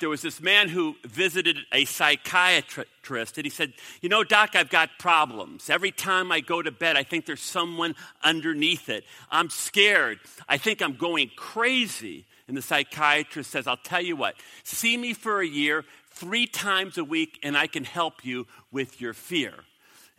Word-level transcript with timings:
There 0.00 0.08
was 0.08 0.22
this 0.22 0.40
man 0.40 0.68
who 0.68 0.96
visited 1.04 1.58
a 1.72 1.84
psychiatrist, 1.84 3.38
and 3.38 3.44
he 3.44 3.50
said, 3.50 3.72
You 4.00 4.08
know, 4.08 4.24
Doc, 4.24 4.50
I've 4.54 4.70
got 4.70 4.90
problems. 4.98 5.70
Every 5.70 5.90
time 5.90 6.30
I 6.32 6.40
go 6.40 6.62
to 6.62 6.70
bed, 6.70 6.96
I 6.96 7.02
think 7.02 7.26
there's 7.26 7.42
someone 7.42 7.94
underneath 8.22 8.88
it. 8.88 9.04
I'm 9.30 9.50
scared. 9.50 10.18
I 10.48 10.58
think 10.58 10.82
I'm 10.82 10.96
going 10.96 11.30
crazy. 11.36 12.24
And 12.48 12.56
the 12.56 12.62
psychiatrist 12.62 13.50
says, 13.50 13.66
I'll 13.66 13.76
tell 13.76 14.02
you 14.02 14.16
what, 14.16 14.36
see 14.62 14.96
me 14.96 15.14
for 15.14 15.40
a 15.40 15.46
year, 15.46 15.84
three 16.10 16.46
times 16.46 16.96
a 16.96 17.04
week, 17.04 17.38
and 17.42 17.56
I 17.56 17.66
can 17.66 17.84
help 17.84 18.24
you 18.24 18.46
with 18.70 19.00
your 19.00 19.14
fear. 19.14 19.52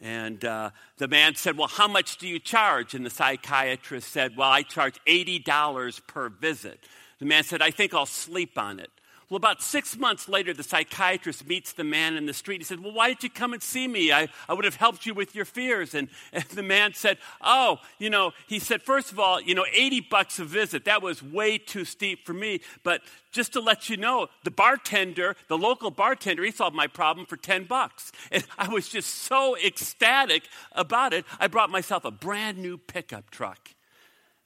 And 0.02 0.44
uh, 0.46 0.72
the 0.98 1.08
man 1.08 1.36
said, 1.36 1.58
Well, 1.58 1.68
how 1.68 1.88
much 1.88 2.18
do 2.18 2.28
you 2.28 2.40
charge? 2.40 2.94
And 2.94 3.06
the 3.06 3.10
psychiatrist 3.10 4.12
said, 4.12 4.38
Well, 4.38 4.50
I 4.50 4.62
charge 4.62 5.00
$80 5.08 6.06
per 6.06 6.30
visit. 6.30 6.80
The 7.20 7.26
man 7.26 7.44
said, 7.44 7.62
I 7.62 7.72
think 7.72 7.94
I'll 7.94 8.06
sleep 8.06 8.58
on 8.58 8.80
it. 8.80 8.92
Well, 9.30 9.36
about 9.36 9.62
six 9.62 9.98
months 9.98 10.30
later, 10.30 10.54
the 10.54 10.64
psychiatrist 10.64 11.46
meets 11.46 11.74
the 11.74 11.84
man 11.84 12.16
in 12.16 12.26
the 12.26 12.34
street. 12.34 12.62
He 12.62 12.64
said, 12.64 12.80
Well, 12.80 12.94
why 12.94 13.10
did 13.10 13.24
you 13.24 13.30
come 13.30 13.52
and 13.52 13.62
see 13.62 13.86
me? 13.86 14.14
I, 14.14 14.30
I 14.48 14.54
would 14.54 14.64
have 14.64 14.78
helped 14.78 15.06
you 15.06 15.14
with 15.14 15.36
your 15.36 15.44
fears. 15.44 15.94
And, 15.94 16.08
and 16.32 16.46
the 16.46 16.64
man 16.64 16.94
said, 16.94 17.18
Oh, 17.42 17.80
you 18.00 18.10
know, 18.10 18.32
he 18.48 18.60
said, 18.60 18.82
First 18.82 19.12
of 19.12 19.20
all, 19.20 19.42
you 19.42 19.54
know, 19.54 19.66
80 19.70 20.08
bucks 20.10 20.40
a 20.40 20.46
visit. 20.46 20.86
That 20.86 21.02
was 21.02 21.22
way 21.22 21.58
too 21.58 21.84
steep 21.84 22.26
for 22.26 22.32
me. 22.32 22.62
But 22.84 23.02
just 23.34 23.52
to 23.54 23.60
let 23.60 23.90
you 23.90 23.98
know, 23.98 24.28
the 24.46 24.52
bartender, 24.52 25.36
the 25.50 25.58
local 25.58 25.92
bartender, 25.92 26.44
he 26.46 26.52
solved 26.52 26.76
my 26.76 26.88
problem 26.88 27.26
for 27.26 27.36
10 27.36 27.66
bucks. 27.66 28.14
And 28.32 28.46
I 28.58 28.70
was 28.70 28.88
just 28.88 29.10
so 29.10 29.58
ecstatic 29.58 30.48
about 30.72 31.14
it. 31.14 31.26
I 31.40 31.48
brought 31.48 31.70
myself 31.70 32.06
a 32.06 32.12
brand 32.12 32.58
new 32.60 32.78
pickup 32.78 33.30
truck. 33.30 33.72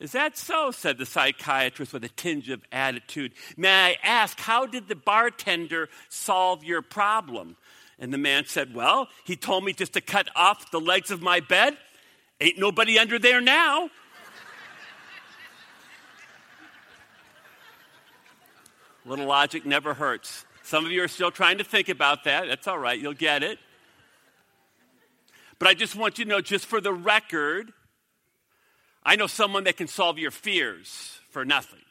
Is 0.02 0.12
that 0.14 0.36
so? 0.36 0.72
said 0.72 0.98
the 0.98 1.05
psychiatrist 1.05 1.94
with 1.94 2.04
a 2.04 2.10
tinge 2.10 2.50
of 2.50 2.64
attitude. 2.72 3.34
May 3.55 3.70
I 3.70 3.98
ask, 4.02 4.40
how 4.40 4.66
did 4.66 4.88
the 4.88 4.96
bartender 4.96 5.90
solve 6.10 6.64
your 6.64 6.82
problem? 6.82 7.55
And 8.00 8.12
the 8.12 8.18
man 8.18 8.46
said, 8.48 8.74
Well, 8.74 9.10
he 9.26 9.35
told 9.35 9.63
me 9.63 9.74
just 9.74 9.93
to 9.93 10.02
cut 10.02 10.27
off 10.35 10.71
the 10.71 10.80
legs 10.80 11.12
of 11.12 11.21
my 11.21 11.40
bed. 11.40 11.77
Ain't 12.40 12.58
nobody 12.58 12.98
under 12.98 13.20
there 13.20 13.40
now. 13.41 13.91
Little 19.05 19.27
logic 19.27 19.68
never 19.68 19.93
hurts. 19.93 20.46
Some 20.63 20.84
of 20.84 20.91
you 20.91 21.04
are 21.04 21.08
still 21.08 21.30
trying 21.30 21.60
to 21.60 21.63
think 21.63 21.90
about 21.90 22.24
that. 22.24 22.48
That's 22.48 22.68
all 22.68 22.80
right, 22.80 22.99
you'll 22.99 23.13
get 23.13 23.43
it. 23.43 23.60
But 25.60 25.68
I 25.68 25.76
just 25.76 25.96
want 25.96 26.18
you 26.18 26.26
to 26.26 26.30
know, 26.32 26.41
just 26.41 26.65
for 26.65 26.82
the 26.82 26.91
record, 26.91 27.71
I 29.04 29.16
know 29.16 29.26
someone 29.26 29.63
that 29.63 29.77
can 29.77 29.88
solve 29.88 30.20
your 30.20 30.30
fears 30.30 31.20
for 31.32 31.44
nothing, 31.44 31.82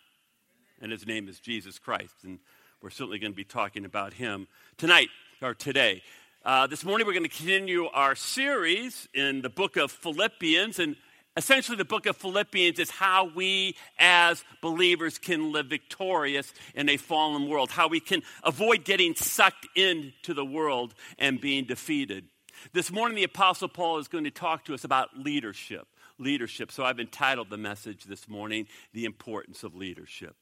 and 0.80 0.92
his 0.92 1.08
name 1.08 1.28
is 1.28 1.40
Jesus 1.40 1.76
Christ. 1.76 2.14
And 2.22 2.38
we're 2.80 2.90
certainly 2.90 3.18
going 3.18 3.32
to 3.32 3.36
be 3.36 3.42
talking 3.42 3.84
about 3.84 4.12
him 4.12 4.46
tonight 4.78 5.08
or 5.42 5.52
today. 5.52 6.02
Uh, 6.44 6.68
this 6.68 6.84
morning, 6.84 7.08
we're 7.08 7.12
going 7.12 7.24
to 7.24 7.28
continue 7.28 7.86
our 7.86 8.14
series 8.14 9.08
in 9.12 9.42
the 9.42 9.50
book 9.50 9.76
of 9.76 9.90
Philippians. 9.90 10.78
And 10.78 10.94
essentially, 11.36 11.76
the 11.76 11.84
book 11.84 12.06
of 12.06 12.16
Philippians 12.16 12.78
is 12.78 12.90
how 12.90 13.28
we 13.34 13.74
as 13.98 14.44
believers 14.62 15.18
can 15.18 15.50
live 15.50 15.66
victorious 15.66 16.54
in 16.76 16.88
a 16.88 16.96
fallen 16.96 17.48
world, 17.48 17.72
how 17.72 17.88
we 17.88 17.98
can 17.98 18.22
avoid 18.44 18.84
getting 18.84 19.16
sucked 19.16 19.66
into 19.74 20.32
the 20.32 20.44
world 20.44 20.94
and 21.18 21.40
being 21.40 21.64
defeated. 21.64 22.26
This 22.72 22.92
morning, 22.92 23.16
the 23.16 23.24
Apostle 23.24 23.68
Paul 23.68 23.98
is 23.98 24.06
going 24.06 24.24
to 24.24 24.30
talk 24.30 24.66
to 24.66 24.74
us 24.74 24.84
about 24.84 25.18
leadership 25.18 25.88
leadership. 26.20 26.70
So 26.70 26.84
I've 26.84 27.00
entitled 27.00 27.50
the 27.50 27.56
message 27.56 28.04
this 28.04 28.28
morning, 28.28 28.66
The 28.92 29.04
Importance 29.04 29.64
of 29.64 29.74
Leadership. 29.74 30.36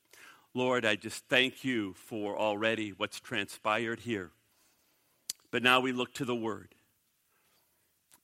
Lord, 0.54 0.84
I 0.84 0.96
just 0.96 1.24
thank 1.28 1.64
you 1.64 1.94
for 1.94 2.36
already 2.36 2.90
what's 2.90 3.20
transpired 3.20 4.00
here. 4.00 4.30
But 5.50 5.62
now 5.62 5.80
we 5.80 5.92
look 5.92 6.12
to 6.14 6.24
the 6.24 6.34
Word. 6.34 6.74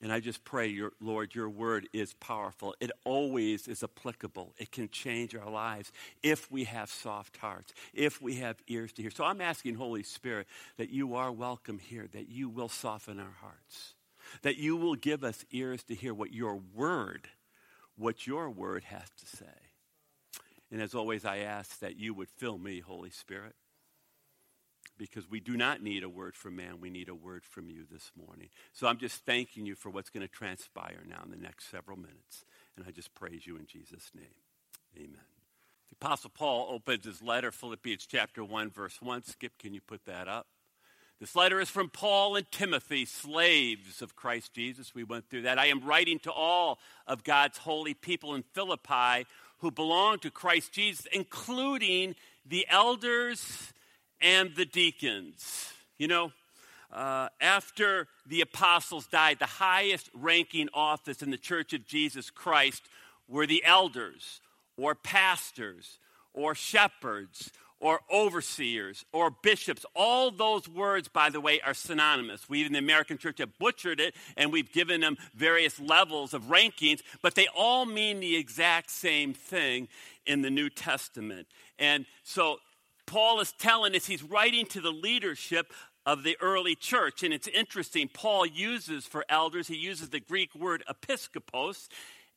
And 0.01 0.11
I 0.11 0.19
just 0.19 0.43
pray, 0.43 0.67
your, 0.67 0.91
Lord, 0.99 1.33
your 1.33 1.49
word 1.49 1.87
is 1.93 2.13
powerful. 2.13 2.75
It 2.79 2.91
always 3.05 3.67
is 3.67 3.81
applicable. 3.81 4.53
It 4.57 4.71
can 4.71 4.89
change 4.89 5.33
our 5.35 5.49
lives 5.49 5.91
if 6.21 6.51
we 6.51 6.65
have 6.65 6.89
soft 6.89 7.37
hearts, 7.37 7.73
if 7.93 8.21
we 8.21 8.35
have 8.35 8.57
ears 8.67 8.91
to 8.93 9.01
hear. 9.01 9.09
So 9.09 9.23
I'm 9.23 9.41
asking, 9.41 9.75
Holy 9.75 10.03
Spirit, 10.03 10.47
that 10.77 10.89
you 10.89 11.15
are 11.15 11.31
welcome 11.31 11.79
here, 11.79 12.07
that 12.11 12.29
you 12.29 12.49
will 12.49 12.69
soften 12.69 13.19
our 13.19 13.37
hearts, 13.41 13.95
that 14.41 14.57
you 14.57 14.75
will 14.75 14.95
give 14.95 15.23
us 15.23 15.45
ears 15.51 15.83
to 15.85 15.95
hear 15.95 16.13
what 16.13 16.33
your 16.33 16.59
word 16.75 17.29
what 17.97 18.27
your 18.27 18.49
word 18.49 18.83
has 18.85 19.09
to 19.17 19.25
say. 19.25 19.45
And 20.71 20.81
as 20.81 20.95
always, 20.95 21.25
I 21.25 21.37
ask 21.39 21.79
that 21.79 21.97
you 21.97 22.13
would 22.13 22.29
fill 22.29 22.57
me, 22.57 22.79
Holy 22.79 23.11
Spirit, 23.11 23.55
because 24.97 25.29
we 25.29 25.39
do 25.39 25.55
not 25.55 25.81
need 25.81 26.03
a 26.03 26.09
word 26.09 26.35
from 26.35 26.55
man. 26.55 26.79
We 26.81 26.89
need 26.89 27.09
a 27.09 27.15
word 27.15 27.43
from 27.43 27.69
you 27.69 27.85
this 27.89 28.11
morning. 28.15 28.49
So 28.73 28.87
I'm 28.87 28.97
just 28.97 29.25
thanking 29.25 29.65
you 29.65 29.75
for 29.75 29.89
what's 29.89 30.09
going 30.09 30.25
to 30.25 30.31
transpire 30.31 31.03
now 31.07 31.21
in 31.23 31.31
the 31.31 31.37
next 31.37 31.69
several 31.69 31.97
minutes. 31.97 32.45
And 32.75 32.85
I 32.87 32.91
just 32.91 33.13
praise 33.13 33.45
you 33.45 33.57
in 33.57 33.67
Jesus' 33.67 34.11
name. 34.15 34.25
Amen. 34.97 35.21
The 35.89 35.95
Apostle 36.01 36.31
Paul 36.33 36.67
opens 36.71 37.05
his 37.05 37.21
letter, 37.21 37.51
Philippians 37.51 38.05
chapter 38.05 38.43
1, 38.43 38.71
verse 38.71 39.01
1. 39.01 39.23
Skip, 39.23 39.57
can 39.59 39.73
you 39.73 39.81
put 39.81 40.05
that 40.05 40.27
up? 40.27 40.47
This 41.19 41.35
letter 41.35 41.61
is 41.61 41.69
from 41.69 41.89
Paul 41.89 42.35
and 42.35 42.49
Timothy, 42.51 43.05
slaves 43.05 44.01
of 44.01 44.17
Christ 44.17 44.53
Jesus. 44.53 44.93
We 44.93 45.05
went 45.05 45.29
through 45.29 45.43
that. 45.43 45.57
I 45.57 45.67
am 45.67 45.85
writing 45.85 46.19
to 46.19 46.31
all 46.31 46.77
of 47.07 47.23
God's 47.23 47.57
holy 47.57 47.93
people 47.93 48.35
in 48.35 48.43
Philippi 48.51 49.25
who 49.59 49.71
belong 49.71 50.19
to 50.19 50.29
Christ 50.29 50.73
Jesus, 50.73 51.07
including 51.13 52.15
the 52.45 52.67
elders 52.69 53.71
and 54.19 54.53
the 54.55 54.65
deacons. 54.65 55.71
You 55.97 56.09
know, 56.09 56.31
uh, 56.91 57.29
after 57.39 58.09
the 58.25 58.41
apostles 58.41 59.07
died, 59.07 59.39
the 59.39 59.45
highest 59.45 60.09
ranking 60.13 60.67
office 60.73 61.21
in 61.21 61.31
the 61.31 61.37
church 61.37 61.71
of 61.71 61.87
Jesus 61.87 62.29
Christ 62.29 62.83
were 63.29 63.47
the 63.47 63.63
elders 63.63 64.41
or 64.77 64.95
pastors 64.95 65.97
or 66.33 66.53
shepherds 66.55 67.51
or 67.85 67.99
overseers 68.11 69.05
or 69.13 69.29
bishops. 69.29 69.85
All 69.95 70.31
those 70.31 70.67
words, 70.67 71.07
by 71.07 71.29
the 71.29 71.39
way, 71.39 71.61
are 71.61 71.75
synonymous. 71.75 72.49
We 72.49 72.65
in 72.65 72.73
the 72.73 72.79
American 72.79 73.19
church 73.19 73.37
have 73.37 73.55
butchered 73.59 73.99
it 73.99 74.15
and 74.35 74.51
we've 74.51 74.71
given 74.71 75.01
them 75.01 75.17
various 75.35 75.79
levels 75.79 76.33
of 76.33 76.45
rankings, 76.45 77.03
but 77.21 77.35
they 77.35 77.45
all 77.55 77.85
mean 77.85 78.21
the 78.21 78.37
exact 78.37 78.89
same 78.89 79.35
thing 79.35 79.87
in 80.25 80.41
the 80.41 80.49
New 80.49 80.71
Testament. 80.71 81.45
And 81.77 82.07
so 82.23 82.57
Paul 83.05 83.39
is 83.39 83.51
telling 83.51 83.95
us 83.95 84.07
he's 84.07 84.23
writing 84.23 84.65
to 84.69 84.81
the 84.81 84.91
leadership 84.91 85.71
of 86.07 86.23
the 86.23 86.37
early 86.41 86.73
church. 86.73 87.21
And 87.21 87.35
it's 87.35 87.47
interesting, 87.47 88.09
Paul 88.11 88.47
uses 88.47 89.05
for 89.05 89.25
elders, 89.29 89.67
he 89.67 89.75
uses 89.75 90.09
the 90.09 90.19
Greek 90.19 90.55
word 90.55 90.83
episkopos, 90.89 91.87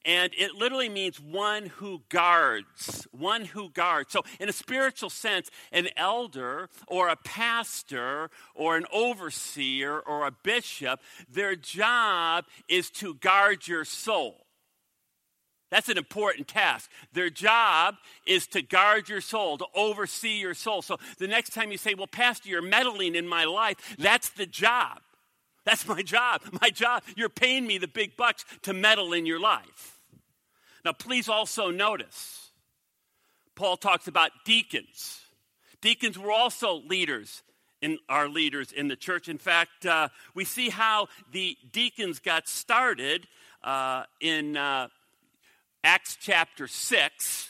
and 0.04 0.32
it 0.38 0.54
literally 0.54 0.88
means 0.88 1.20
one 1.20 1.66
who 1.66 2.02
guards, 2.08 3.06
one 3.10 3.44
who 3.44 3.70
guards. 3.70 4.12
So, 4.12 4.22
in 4.40 4.48
a 4.48 4.52
spiritual 4.52 5.10
sense, 5.10 5.50
an 5.72 5.88
elder 5.96 6.68
or 6.86 7.08
a 7.08 7.16
pastor 7.16 8.30
or 8.54 8.76
an 8.76 8.86
overseer 8.92 9.98
or 9.98 10.26
a 10.26 10.30
bishop, 10.30 11.00
their 11.30 11.56
job 11.56 12.44
is 12.68 12.90
to 12.92 13.14
guard 13.14 13.66
your 13.66 13.84
soul. 13.84 14.46
That's 15.70 15.88
an 15.88 15.98
important 15.98 16.48
task. 16.48 16.90
Their 17.12 17.28
job 17.28 17.96
is 18.26 18.46
to 18.48 18.62
guard 18.62 19.08
your 19.08 19.20
soul, 19.20 19.58
to 19.58 19.66
oversee 19.74 20.38
your 20.38 20.54
soul. 20.54 20.80
So 20.80 20.96
the 21.18 21.28
next 21.28 21.52
time 21.52 21.70
you 21.70 21.78
say, 21.78 21.94
Well, 21.94 22.06
Pastor, 22.06 22.48
you're 22.48 22.62
meddling 22.62 23.14
in 23.14 23.28
my 23.28 23.44
life, 23.44 23.96
that's 23.98 24.30
the 24.30 24.46
job. 24.46 25.00
That's 25.68 25.86
my 25.86 26.00
job. 26.00 26.40
My 26.62 26.70
job. 26.70 27.02
You're 27.14 27.28
paying 27.28 27.66
me 27.66 27.76
the 27.76 27.88
big 27.88 28.16
bucks 28.16 28.46
to 28.62 28.72
meddle 28.72 29.12
in 29.12 29.26
your 29.26 29.38
life. 29.38 30.00
Now, 30.82 30.92
please 30.92 31.28
also 31.28 31.70
notice, 31.70 32.52
Paul 33.54 33.76
talks 33.76 34.08
about 34.08 34.30
deacons. 34.46 35.20
Deacons 35.82 36.18
were 36.18 36.32
also 36.32 36.76
leaders 36.86 37.42
in 37.82 37.98
our 38.08 38.30
leaders 38.30 38.72
in 38.72 38.88
the 38.88 38.96
church. 38.96 39.28
In 39.28 39.36
fact, 39.36 39.84
uh, 39.84 40.08
we 40.32 40.46
see 40.46 40.70
how 40.70 41.08
the 41.32 41.54
deacons 41.70 42.18
got 42.18 42.48
started 42.48 43.28
uh, 43.62 44.04
in 44.22 44.56
uh, 44.56 44.88
Acts 45.84 46.16
chapter 46.18 46.66
6. 46.66 47.47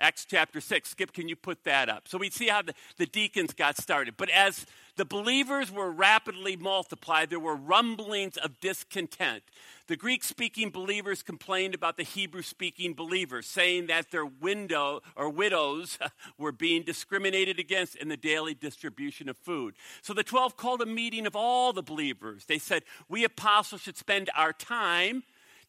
Acts 0.00 0.24
chapter 0.24 0.60
6. 0.60 0.90
Skip, 0.90 1.12
can 1.12 1.28
you 1.28 1.36
put 1.36 1.64
that 1.64 1.88
up? 1.88 2.08
So 2.08 2.18
we 2.18 2.30
see 2.30 2.48
how 2.48 2.62
the, 2.62 2.74
the 2.96 3.06
deacons 3.06 3.52
got 3.52 3.76
started. 3.76 4.14
But 4.16 4.30
as 4.30 4.66
the 5.00 5.06
believers 5.06 5.72
were 5.72 5.90
rapidly 5.90 6.56
multiplied. 6.56 7.30
There 7.30 7.40
were 7.40 7.56
rumblings 7.56 8.36
of 8.36 8.60
discontent. 8.60 9.42
The 9.86 9.96
Greek 9.96 10.22
speaking 10.22 10.68
believers 10.68 11.22
complained 11.22 11.74
about 11.74 11.96
the 11.96 12.02
Hebrew 12.02 12.42
speaking 12.42 12.92
believers, 12.92 13.46
saying 13.46 13.86
that 13.86 14.10
their 14.10 14.26
window 14.26 15.00
or 15.16 15.30
widows 15.30 15.98
were 16.38 16.52
being 16.52 16.82
discriminated 16.82 17.58
against 17.58 17.96
in 17.96 18.08
the 18.08 18.16
daily 18.18 18.52
distribution 18.52 19.30
of 19.30 19.38
food. 19.38 19.74
So 20.02 20.12
the 20.12 20.22
12 20.22 20.58
called 20.58 20.82
a 20.82 20.86
meeting 20.86 21.26
of 21.26 21.34
all 21.34 21.72
the 21.72 21.82
believers. 21.82 22.44
They 22.44 22.58
said, 22.58 22.82
We 23.08 23.24
apostles 23.24 23.80
should 23.80 23.96
spend 23.96 24.28
our 24.36 24.52
time 24.52 25.22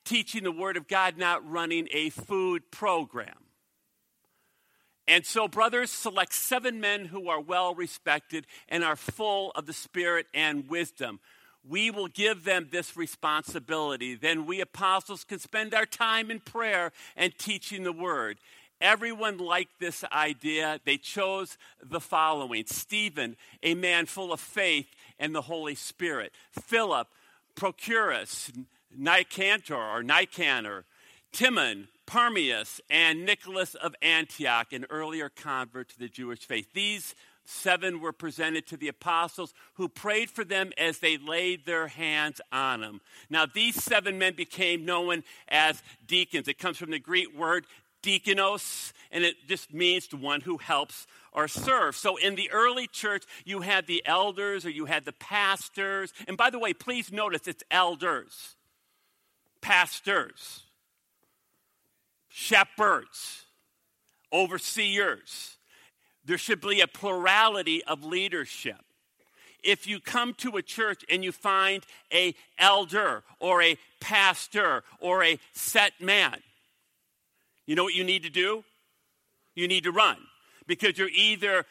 teaching 0.03 0.43
the 0.43 0.51
Word 0.51 0.75
of 0.75 0.89
God, 0.89 1.17
not 1.17 1.49
running 1.49 1.87
a 1.93 2.09
food 2.09 2.69
program. 2.69 3.37
And 5.11 5.25
so, 5.25 5.49
brothers, 5.49 5.91
select 5.91 6.33
seven 6.33 6.79
men 6.79 7.03
who 7.03 7.27
are 7.27 7.41
well 7.41 7.75
respected 7.75 8.47
and 8.69 8.81
are 8.81 8.95
full 8.95 9.51
of 9.55 9.65
the 9.65 9.73
Spirit 9.73 10.25
and 10.33 10.69
wisdom. 10.69 11.19
We 11.67 11.91
will 11.91 12.07
give 12.07 12.45
them 12.45 12.69
this 12.71 12.95
responsibility. 12.95 14.15
Then 14.15 14.45
we 14.45 14.61
apostles 14.61 15.25
can 15.25 15.39
spend 15.39 15.73
our 15.73 15.85
time 15.85 16.31
in 16.31 16.39
prayer 16.39 16.93
and 17.17 17.37
teaching 17.37 17.83
the 17.83 17.91
word. 17.91 18.37
Everyone 18.79 19.37
liked 19.37 19.81
this 19.81 20.05
idea. 20.13 20.79
They 20.85 20.95
chose 20.95 21.57
the 21.83 21.99
following 21.99 22.63
Stephen, 22.67 23.35
a 23.61 23.75
man 23.75 24.05
full 24.05 24.31
of 24.31 24.39
faith 24.39 24.95
and 25.19 25.35
the 25.35 25.41
Holy 25.41 25.75
Spirit. 25.75 26.31
Philip, 26.53 27.09
Prochorus, 27.57 28.49
Nicanor 28.97 29.75
or 29.75 30.03
Nicanor, 30.03 30.85
Timon, 31.31 31.87
Parmenas, 32.05 32.81
and 32.89 33.25
Nicholas 33.25 33.73
of 33.75 33.95
Antioch, 34.01 34.73
an 34.73 34.85
earlier 34.89 35.29
convert 35.29 35.89
to 35.89 35.99
the 35.99 36.09
Jewish 36.09 36.39
faith. 36.39 36.73
These 36.73 37.15
seven 37.45 38.01
were 38.01 38.11
presented 38.11 38.67
to 38.67 38.77
the 38.77 38.89
apostles 38.89 39.53
who 39.75 39.87
prayed 39.87 40.29
for 40.29 40.43
them 40.43 40.71
as 40.77 40.99
they 40.99 41.17
laid 41.17 41.65
their 41.65 41.87
hands 41.87 42.41
on 42.51 42.81
them. 42.81 43.01
Now, 43.29 43.45
these 43.45 43.81
seven 43.81 44.17
men 44.17 44.35
became 44.35 44.85
known 44.85 45.23
as 45.47 45.81
deacons. 46.05 46.47
It 46.47 46.59
comes 46.59 46.77
from 46.77 46.91
the 46.91 46.99
Greek 46.99 47.35
word 47.35 47.65
diakonos, 48.03 48.91
and 49.11 49.23
it 49.23 49.35
just 49.47 49.73
means 49.73 50.07
the 50.07 50.17
one 50.17 50.41
who 50.41 50.57
helps 50.57 51.07
or 51.31 51.47
serves. 51.47 51.97
So 51.97 52.17
in 52.17 52.35
the 52.35 52.51
early 52.51 52.87
church, 52.87 53.23
you 53.45 53.61
had 53.61 53.87
the 53.87 54.03
elders 54.05 54.65
or 54.65 54.69
you 54.69 54.85
had 54.85 55.05
the 55.05 55.13
pastors. 55.13 56.11
And 56.27 56.35
by 56.35 56.49
the 56.49 56.59
way, 56.59 56.73
please 56.73 57.11
notice 57.11 57.47
it's 57.47 57.63
elders, 57.71 58.55
pastors 59.61 60.63
shepherds, 62.31 63.45
overseers. 64.33 65.57
There 66.25 66.37
should 66.37 66.61
be 66.61 66.81
a 66.81 66.87
plurality 66.87 67.83
of 67.83 68.03
leadership. 68.03 68.77
If 69.63 69.85
you 69.85 69.99
come 69.99 70.33
to 70.35 70.57
a 70.57 70.61
church 70.61 71.03
and 71.09 71.23
you 71.23 71.31
find 71.31 71.85
a 72.11 72.33
elder 72.57 73.23
or 73.39 73.61
a 73.61 73.77
pastor 73.99 74.83
or 74.99 75.23
a 75.23 75.39
set 75.53 75.99
man, 76.01 76.37
you 77.67 77.75
know 77.75 77.83
what 77.83 77.93
you 77.93 78.03
need 78.03 78.23
to 78.23 78.29
do? 78.29 78.63
You 79.53 79.67
need 79.67 79.83
to 79.83 79.91
run 79.91 80.17
because 80.65 80.97
you're 80.97 81.09
either 81.09 81.65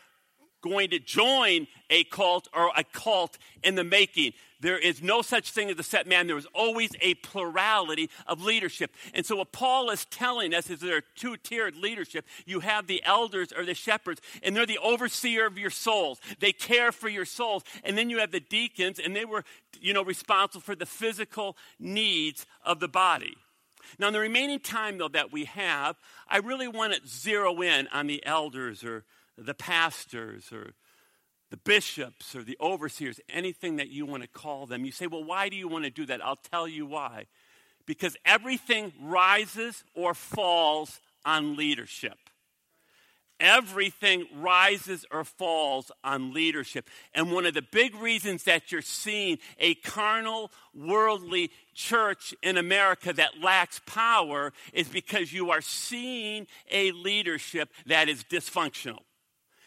going 0.61 0.91
to 0.91 0.99
join 0.99 1.67
a 1.89 2.05
cult 2.05 2.49
or 2.55 2.71
a 2.77 2.85
cult 2.85 3.39
in 3.62 3.75
the 3.75 3.85
making. 3.85 4.33
There 4.61 4.79
is 4.79 5.03
no 5.03 5.23
such 5.23 5.53
thing 5.53 5.71
as 5.71 5.79
a 5.79 5.83
set 5.83 6.07
man. 6.07 6.27
There 6.27 6.37
is 6.37 6.47
always 6.55 6.91
a 7.01 7.15
plurality 7.15 8.11
of 8.27 8.43
leadership. 8.43 8.95
And 9.15 9.25
so, 9.25 9.37
what 9.37 9.53
Paul 9.53 9.91
is 9.91 10.05
telling 10.05 10.55
us 10.55 10.69
is 10.69 10.81
there 10.81 10.99
are 10.99 11.05
two 11.17 11.37
tiered 11.39 11.77
leadership. 11.77 12.27
You 12.45 12.61
have 12.61 12.87
the 12.87 13.03
elders 13.05 13.53
or 13.57 13.65
the 13.65 13.75
shepherds, 13.75 14.21
and 14.43 14.55
they're 14.55 14.67
the 14.67 14.79
overseer 14.79 15.47
of 15.47 15.59
your 15.59 15.71
souls. 15.71 16.21
They 16.41 16.53
care 16.53 16.93
for 16.93 17.09
your 17.09 17.25
souls. 17.25 17.65
And 17.85 17.97
then 17.97 18.11
you 18.11 18.19
have 18.19 18.33
the 18.33 18.41
deacons, 18.41 18.99
and 18.99 19.17
they 19.17 19.25
were, 19.25 19.45
you 19.81 19.95
know, 19.95 20.05
responsible 20.05 20.61
for 20.61 20.75
the 20.77 20.87
physical 20.87 21.57
needs 21.79 22.47
of 22.62 22.81
the 22.81 22.89
body. 22.89 23.37
Now, 23.99 24.09
in 24.09 24.12
the 24.12 24.21
remaining 24.21 24.61
time, 24.61 24.99
though, 24.99 25.09
that 25.09 25.33
we 25.33 25.47
have, 25.47 25.97
I 26.29 26.39
really 26.39 26.69
want 26.69 26.93
to 26.93 27.09
zero 27.09 27.61
in 27.62 27.89
on 27.89 28.07
the 28.07 28.25
elders 28.25 28.85
or 28.85 29.05
the 29.40 29.54
pastors 29.54 30.52
or 30.52 30.72
the 31.50 31.56
bishops 31.56 32.37
or 32.37 32.42
the 32.42 32.56
overseers, 32.60 33.20
anything 33.28 33.76
that 33.76 33.88
you 33.88 34.06
want 34.06 34.22
to 34.22 34.28
call 34.28 34.66
them. 34.66 34.84
You 34.84 34.92
say, 34.92 35.06
well, 35.06 35.25
why 35.25 35.48
do 35.48 35.56
you 35.56 35.69
want 35.69 35.84
to 35.84 35.90
do 35.90 36.06
that? 36.06 36.25
I'll 36.25 36.37
tell 36.37 36.69
you 36.69 36.87
why. 36.87 37.26
Because 37.87 38.16
everything 38.25 38.92
rises 39.02 39.82
or 39.94 40.14
falls 40.14 41.00
on 41.25 41.56
leadership. 41.56 42.19
Everything 43.40 44.26
rises 44.37 45.06
or 45.10 45.25
falls 45.25 45.90
on 46.04 46.34
leadership. 46.34 46.88
And 47.14 47.32
one 47.32 47.46
of 47.46 47.54
the 47.54 47.62
big 47.62 47.94
reasons 47.94 48.44
that 48.44 48.70
you're 48.70 48.82
seeing 48.82 49.38
a 49.58 49.75
carnal, 49.76 50.52
worldly 50.75 51.50
church 51.75 52.34
in 52.42 52.58
America 52.58 53.14
that 53.14 53.40
lacks 53.42 53.81
power 53.87 54.52
is 54.75 54.88
because 54.88 55.32
you 55.32 55.50
are 55.50 55.62
seeing 55.62 56.46
a 56.70 56.92
leadership 56.92 57.70
that 57.87 58.10
is 58.10 58.22
dysfunctional. 58.25 59.00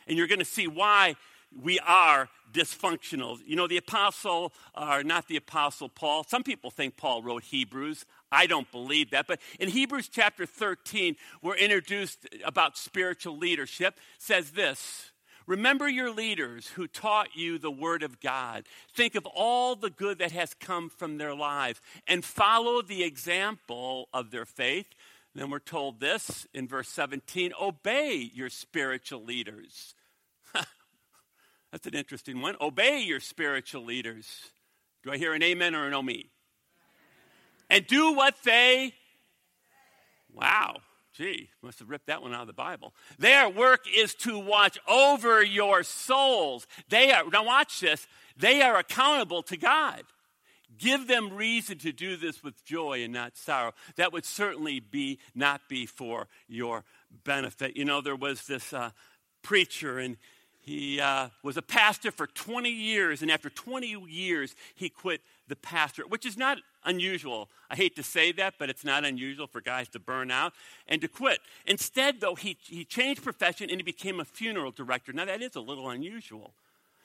And 0.08 0.18
you're 0.18 0.28
going 0.28 0.40
to 0.40 0.46
see 0.46 0.68
why 0.68 1.16
we 1.62 1.80
are 1.80 2.30
dysfunctional. 2.52 3.40
You 3.46 3.56
know, 3.56 3.68
the 3.68 3.78
apostle, 3.78 4.54
or 4.76 5.04
not 5.04 5.28
the 5.28 5.38
apostle 5.38 5.90
Paul, 5.90 6.24
some 6.24 6.44
people 6.44 6.72
think 6.72 6.98
Paul 6.98 7.22
wrote 7.24 7.44
Hebrews. 7.44 8.06
I 8.32 8.48
don't 8.48 8.72
believe 8.72 9.12
that. 9.12 9.28
But 9.28 9.40
in 9.60 9.70
Hebrews 9.70 10.10
chapter 10.10 10.46
13, 10.46 11.16
we're 11.42 11.56
introduced 11.56 12.28
about 12.44 12.78
spiritual 12.78 13.38
leadership, 13.38 14.00
says 14.18 14.52
this. 14.52 15.12
Remember 15.46 15.90
your 15.90 16.10
leaders 16.10 16.68
who 16.68 16.88
taught 16.88 17.36
you 17.36 17.58
the 17.58 17.72
word 17.72 18.02
of 18.02 18.22
God. 18.22 18.64
Think 18.96 19.16
of 19.16 19.26
all 19.26 19.76
the 19.76 19.90
good 19.90 20.20
that 20.20 20.32
has 20.32 20.54
come 20.54 20.90
from 20.90 21.18
their 21.18 21.36
lives 21.36 21.82
and 22.08 22.24
follow 22.24 22.82
the 22.82 23.04
example 23.04 24.08
of 24.14 24.32
their 24.32 24.46
faith. 24.46 24.88
Then 25.36 25.50
we're 25.50 25.60
told 25.60 26.00
this 26.00 26.46
in 26.54 26.68
verse 26.68 26.90
17 26.90 27.54
obey 27.60 28.30
your 28.34 28.50
spiritual 28.50 29.24
leaders 29.24 29.96
that's 31.72 31.88
an 31.88 31.96
interesting 31.96 32.42
one. 32.42 32.56
Obey 32.62 33.02
your 33.02 33.20
spiritual 33.20 33.84
leaders. 33.84 34.28
Do 35.04 35.12
I 35.12 35.18
hear 35.18 35.34
an 35.34 35.44
amen 35.44 35.76
or 35.76 35.88
an 35.88 35.94
oh 35.94 36.02
me? 36.02 36.30
And 37.70 37.86
do 37.88 38.14
what 38.14 38.36
they. 38.44 38.94
Wow. 40.34 40.78
Gee, 41.14 41.50
must 41.62 41.78
have 41.78 41.90
ripped 41.90 42.08
that 42.08 42.24
one 42.24 42.34
out 42.34 42.42
of 42.42 42.48
the 42.48 42.54
Bible. 42.54 42.94
Their 43.20 43.48
work 43.48 43.86
is 43.96 44.16
to 44.16 44.40
watch 44.40 44.80
over 44.88 45.44
your 45.44 45.84
souls. 45.84 46.66
They 46.90 47.12
are, 47.12 47.24
now 47.30 47.46
watch 47.46 47.82
this, 47.82 48.08
they 48.36 48.64
are 48.64 48.78
accountable 48.78 49.44
to 49.44 49.58
God. 49.58 50.02
Give 50.78 51.08
them 51.08 51.34
reason 51.34 51.78
to 51.80 51.92
do 51.92 52.16
this 52.16 52.44
with 52.44 52.64
joy 52.66 53.04
and 53.04 53.14
not 53.14 53.38
sorrow. 53.38 53.74
That 53.96 54.14
would 54.14 54.26
certainly 54.26 54.80
be 54.80 55.20
not 55.36 55.62
be 55.68 55.86
for 55.86 56.28
your 56.48 56.84
benefit. 57.24 57.78
You 57.78 57.86
know, 57.86 58.02
there 58.02 58.16
was 58.16 58.46
this 58.48 58.74
uh, 58.74 58.92
preacher, 59.42 60.00
and 60.00 60.18
he 60.62 61.00
uh, 61.00 61.30
was 61.44 61.58
a 61.58 61.62
pastor 61.62 62.12
for 62.12 62.28
20 62.28 62.70
years, 62.70 63.22
and 63.22 63.30
after 63.30 63.50
20 63.50 63.88
years, 64.08 64.56
he 64.76 64.90
quit 64.90 65.22
the 65.48 65.56
pastor, 65.56 66.04
which 66.08 66.26
is 66.26 66.38
not 66.38 66.58
unusual. 66.86 67.50
I 67.70 67.76
hate 67.76 67.96
to 67.98 68.04
say 68.04 68.32
that, 68.34 68.56
but 68.58 68.70
it's 68.70 68.86
not 68.86 69.04
unusual 69.06 69.48
for 69.48 69.62
guys 69.62 69.90
to 69.90 70.00
burn 70.00 70.32
out 70.32 70.54
and 70.88 71.02
to 71.02 71.08
quit. 71.08 71.40
Instead, 71.66 72.22
though, 72.22 72.36
he, 72.36 72.58
he 72.64 72.86
changed 72.86 73.24
profession 73.24 73.70
and 73.70 73.80
he 73.80 73.84
became 73.84 74.20
a 74.20 74.26
funeral 74.26 74.72
director. 74.72 75.12
Now, 75.12 75.26
that 75.26 75.42
is 75.42 75.56
a 75.56 75.62
little 75.62 75.90
unusual. 75.90 76.54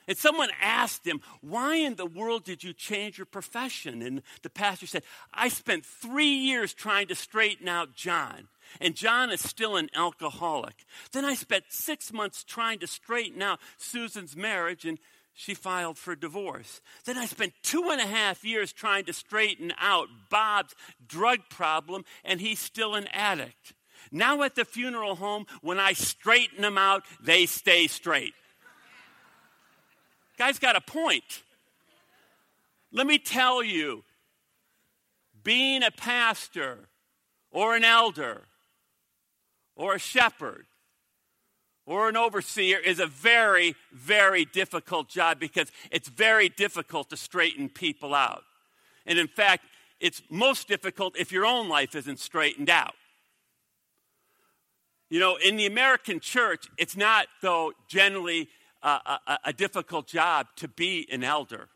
And 0.09 0.17
someone 0.17 0.49
asked 0.59 1.07
him, 1.07 1.21
Why 1.39 1.75
in 1.75 1.95
the 1.95 2.05
world 2.05 2.43
did 2.43 2.65
you 2.65 2.73
change 2.73 3.17
your 3.17 3.25
profession? 3.25 4.01
And 4.01 4.23
the 4.41 4.49
pastor 4.49 4.87
said, 4.87 5.03
I 5.33 5.47
spent 5.47 5.85
three 5.85 6.33
years 6.33 6.73
trying 6.73 7.07
to 7.07 7.15
straighten 7.15 7.69
out 7.69 7.95
John 7.95 8.49
and 8.79 8.95
John 8.95 9.31
is 9.31 9.41
still 9.41 9.77
an 9.77 9.89
alcoholic. 9.95 10.85
Then 11.11 11.25
I 11.25 11.33
spent 11.33 11.65
six 11.69 12.13
months 12.13 12.43
trying 12.43 12.79
to 12.79 12.87
straighten 12.87 13.41
out 13.41 13.59
Susan's 13.77 14.35
marriage, 14.35 14.85
and 14.85 14.99
she 15.33 15.53
filed 15.53 15.97
for 15.97 16.15
divorce. 16.15 16.81
Then 17.05 17.17
I 17.17 17.25
spent 17.25 17.53
two 17.63 17.89
and 17.89 18.01
a 18.01 18.05
half 18.05 18.43
years 18.43 18.73
trying 18.73 19.05
to 19.05 19.13
straighten 19.13 19.73
out 19.79 20.07
Bob's 20.29 20.75
drug 21.07 21.39
problem, 21.49 22.03
and 22.23 22.41
he's 22.41 22.59
still 22.59 22.95
an 22.95 23.07
addict. 23.07 23.73
Now 24.11 24.43
at 24.43 24.55
the 24.55 24.65
funeral 24.65 25.15
home, 25.15 25.45
when 25.61 25.79
I 25.79 25.93
straighten 25.93 26.61
them 26.61 26.77
out, 26.77 27.03
they 27.21 27.45
stay 27.45 27.87
straight. 27.87 28.33
Guy's 30.39 30.57
got 30.57 30.77
a 30.77 30.81
point. 30.81 31.43
Let 32.93 33.05
me 33.05 33.19
tell 33.19 33.61
you, 33.61 34.05
being 35.43 35.83
a 35.83 35.91
pastor 35.91 36.87
or 37.51 37.75
an 37.75 37.83
elder 37.83 38.43
or 39.75 39.95
a 39.95 39.99
shepherd 39.99 40.65
or 41.85 42.07
an 42.07 42.15
overseer 42.15 42.77
is 42.79 43.01
a 43.01 43.05
very, 43.05 43.75
very 43.91 44.45
difficult 44.45 45.09
job 45.09 45.41
because 45.41 45.71
it's 45.91 46.07
very 46.07 46.47
difficult 46.47 47.09
to 47.09 47.17
straighten 47.17 47.67
people 47.67 48.15
out. 48.15 48.43
And 49.05 49.19
in 49.19 49.27
fact, 49.27 49.65
it's 49.99 50.21
most 50.29 50.69
difficult 50.69 51.17
if 51.17 51.33
your 51.33 51.45
own 51.45 51.67
life 51.67 51.95
isn't 51.95 52.19
straightened 52.19 52.69
out. 52.69 52.95
You 55.09 55.19
know, 55.19 55.35
in 55.35 55.57
the 55.57 55.65
American 55.65 56.21
church, 56.21 56.67
it's 56.77 56.95
not, 56.95 57.27
though, 57.41 57.73
generally 57.89 58.47
a, 58.81 59.19
a, 59.27 59.39
a 59.45 59.53
difficult 59.53 60.07
job 60.07 60.47
to 60.57 60.67
be 60.67 61.07
an 61.11 61.23
elder. 61.23 61.69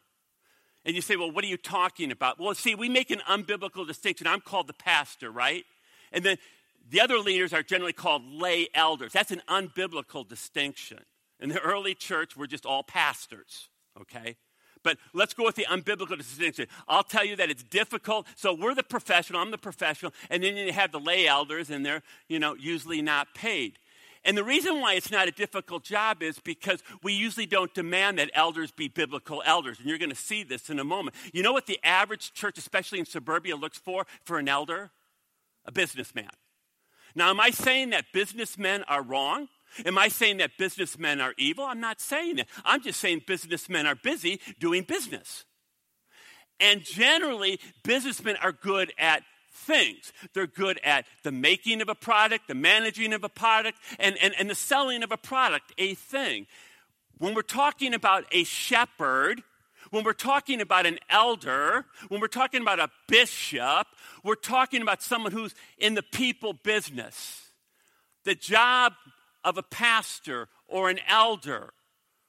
And 0.85 0.95
you 0.95 1.01
say, 1.01 1.15
well, 1.15 1.31
what 1.31 1.43
are 1.43 1.47
you 1.47 1.57
talking 1.57 2.11
about? 2.11 2.39
Well, 2.39 2.53
see, 2.55 2.75
we 2.75 2.89
make 2.89 3.09
an 3.09 3.21
unbiblical 3.29 3.87
distinction. 3.87 4.27
I'm 4.27 4.41
called 4.41 4.67
the 4.67 4.73
pastor, 4.73 5.31
right? 5.31 5.65
And 6.11 6.23
then 6.23 6.37
the 6.89 6.99
other 6.99 7.17
leaders 7.19 7.53
are 7.53 7.63
generally 7.63 7.93
called 7.93 8.23
lay 8.25 8.67
elders. 8.73 9.13
That's 9.13 9.31
an 9.31 9.41
unbiblical 9.47 10.27
distinction. 10.27 10.99
In 11.39 11.49
the 11.49 11.59
early 11.59 11.95
church, 11.95 12.35
we're 12.35 12.47
just 12.47 12.65
all 12.65 12.83
pastors, 12.83 13.69
okay? 13.99 14.35
But 14.83 14.97
let's 15.13 15.33
go 15.33 15.45
with 15.45 15.55
the 15.55 15.65
unbiblical 15.69 16.17
distinction. 16.17 16.67
I'll 16.87 17.03
tell 17.03 17.25
you 17.25 17.37
that 17.37 17.49
it's 17.49 17.63
difficult. 17.63 18.27
So 18.35 18.53
we're 18.53 18.75
the 18.75 18.83
professional, 18.83 19.41
I'm 19.41 19.51
the 19.51 19.57
professional, 19.57 20.13
and 20.29 20.43
then 20.43 20.57
you 20.57 20.73
have 20.73 20.91
the 20.91 20.99
lay 20.99 21.25
elders, 21.25 21.69
and 21.69 21.85
they're, 21.85 22.03
you 22.27 22.39
know, 22.39 22.55
usually 22.55 23.01
not 23.01 23.33
paid. 23.33 23.79
And 24.25 24.37
the 24.37 24.43
reason 24.43 24.79
why 24.79 24.93
it's 24.93 25.11
not 25.11 25.27
a 25.27 25.31
difficult 25.31 25.83
job 25.83 26.23
is 26.23 26.39
because 26.39 26.81
we 27.01 27.13
usually 27.13 27.45
don't 27.45 27.73
demand 27.73 28.19
that 28.19 28.31
elders 28.33 28.71
be 28.71 28.87
biblical 28.87 29.43
elders. 29.45 29.79
And 29.79 29.87
you're 29.87 29.97
going 29.97 30.09
to 30.09 30.15
see 30.15 30.43
this 30.43 30.69
in 30.69 30.79
a 30.79 30.83
moment. 30.83 31.15
You 31.33 31.43
know 31.43 31.51
what 31.51 31.65
the 31.65 31.79
average 31.83 32.33
church, 32.33 32.57
especially 32.57 32.99
in 32.99 33.05
suburbia, 33.05 33.55
looks 33.55 33.77
for 33.77 34.05
for 34.23 34.39
an 34.39 34.47
elder? 34.47 34.91
A 35.65 35.71
businessman. 35.71 36.29
Now, 37.15 37.29
am 37.29 37.39
I 37.39 37.51
saying 37.51 37.91
that 37.91 38.05
businessmen 38.13 38.83
are 38.83 39.01
wrong? 39.01 39.47
Am 39.85 39.97
I 39.97 40.07
saying 40.07 40.37
that 40.37 40.51
businessmen 40.57 41.19
are 41.21 41.33
evil? 41.37 41.65
I'm 41.65 41.79
not 41.79 41.99
saying 41.99 42.37
that. 42.37 42.47
I'm 42.63 42.81
just 42.81 42.99
saying 42.99 43.23
businessmen 43.27 43.85
are 43.85 43.95
busy 43.95 44.39
doing 44.59 44.83
business. 44.83 45.45
And 46.59 46.83
generally, 46.83 47.59
businessmen 47.83 48.35
are 48.41 48.51
good 48.51 48.93
at 48.97 49.23
things. 49.53 50.11
They're 50.33 50.47
good 50.47 50.79
at 50.83 51.05
the 51.23 51.31
making 51.31 51.81
of 51.81 51.89
a 51.89 51.95
product, 51.95 52.47
the 52.47 52.55
managing 52.55 53.13
of 53.13 53.23
a 53.23 53.29
product, 53.29 53.77
and, 53.99 54.17
and, 54.21 54.33
and 54.39 54.49
the 54.49 54.55
selling 54.55 55.03
of 55.03 55.11
a 55.11 55.17
product, 55.17 55.73
a 55.77 55.93
thing. 55.93 56.47
When 57.17 57.33
we're 57.33 57.41
talking 57.41 57.93
about 57.93 58.25
a 58.31 58.43
shepherd, 58.43 59.43
when 59.91 60.03
we're 60.03 60.13
talking 60.13 60.61
about 60.61 60.85
an 60.85 60.99
elder, 61.09 61.85
when 62.09 62.19
we're 62.19 62.27
talking 62.27 62.61
about 62.61 62.79
a 62.79 62.89
bishop, 63.07 63.87
we're 64.23 64.35
talking 64.35 64.81
about 64.81 65.03
someone 65.03 65.31
who's 65.31 65.53
in 65.77 65.93
the 65.93 66.03
people 66.03 66.53
business. 66.53 67.49
The 68.25 68.35
job 68.35 68.93
of 69.43 69.57
a 69.57 69.63
pastor 69.63 70.47
or 70.67 70.89
an 70.89 70.99
elder 71.07 71.73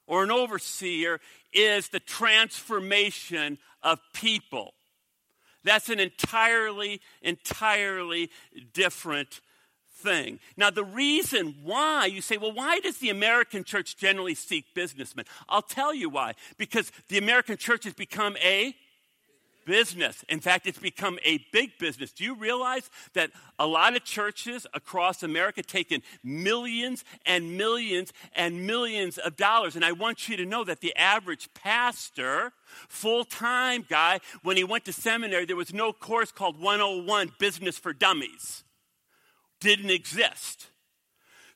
or 0.06 0.24
an 0.24 0.30
overseer 0.30 1.20
is 1.52 1.88
the 1.88 2.00
transformation 2.00 3.58
of 3.82 4.00
people. 4.12 4.74
That's 5.64 5.88
an 5.88 5.98
entirely, 5.98 7.00
entirely 7.22 8.30
different 8.72 9.40
thing. 9.90 10.38
Now, 10.56 10.70
the 10.70 10.84
reason 10.84 11.56
why 11.62 12.06
you 12.06 12.20
say, 12.20 12.36
well, 12.36 12.52
why 12.52 12.80
does 12.80 12.98
the 12.98 13.10
American 13.10 13.64
church 13.64 13.96
generally 13.96 14.34
seek 14.34 14.66
businessmen? 14.74 15.24
I'll 15.48 15.62
tell 15.62 15.94
you 15.94 16.08
why. 16.10 16.34
Because 16.58 16.92
the 17.08 17.18
American 17.18 17.56
church 17.56 17.84
has 17.84 17.94
become 17.94 18.36
a 18.36 18.76
business. 19.64 20.24
In 20.28 20.40
fact, 20.40 20.66
it's 20.66 20.78
become 20.78 21.18
a 21.24 21.38
big 21.52 21.78
business. 21.78 22.12
Do 22.12 22.24
you 22.24 22.34
realize 22.34 22.90
that 23.14 23.30
a 23.58 23.66
lot 23.66 23.96
of 23.96 24.04
churches 24.04 24.66
across 24.74 25.22
America 25.22 25.62
take 25.62 25.92
in 25.92 26.02
millions 26.22 27.04
and 27.26 27.56
millions 27.56 28.12
and 28.34 28.66
millions 28.66 29.18
of 29.18 29.36
dollars? 29.36 29.76
And 29.76 29.84
I 29.84 29.92
want 29.92 30.28
you 30.28 30.36
to 30.36 30.46
know 30.46 30.64
that 30.64 30.80
the 30.80 30.94
average 30.96 31.48
pastor, 31.54 32.52
full 32.88 33.24
time 33.24 33.84
guy, 33.88 34.20
when 34.42 34.56
he 34.56 34.64
went 34.64 34.84
to 34.86 34.92
seminary, 34.92 35.44
there 35.44 35.56
was 35.56 35.74
no 35.74 35.92
course 35.92 36.32
called 36.32 36.60
101 36.60 37.32
Business 37.38 37.78
for 37.78 37.92
Dummies. 37.92 38.64
Didn't 39.60 39.90
exist. 39.90 40.68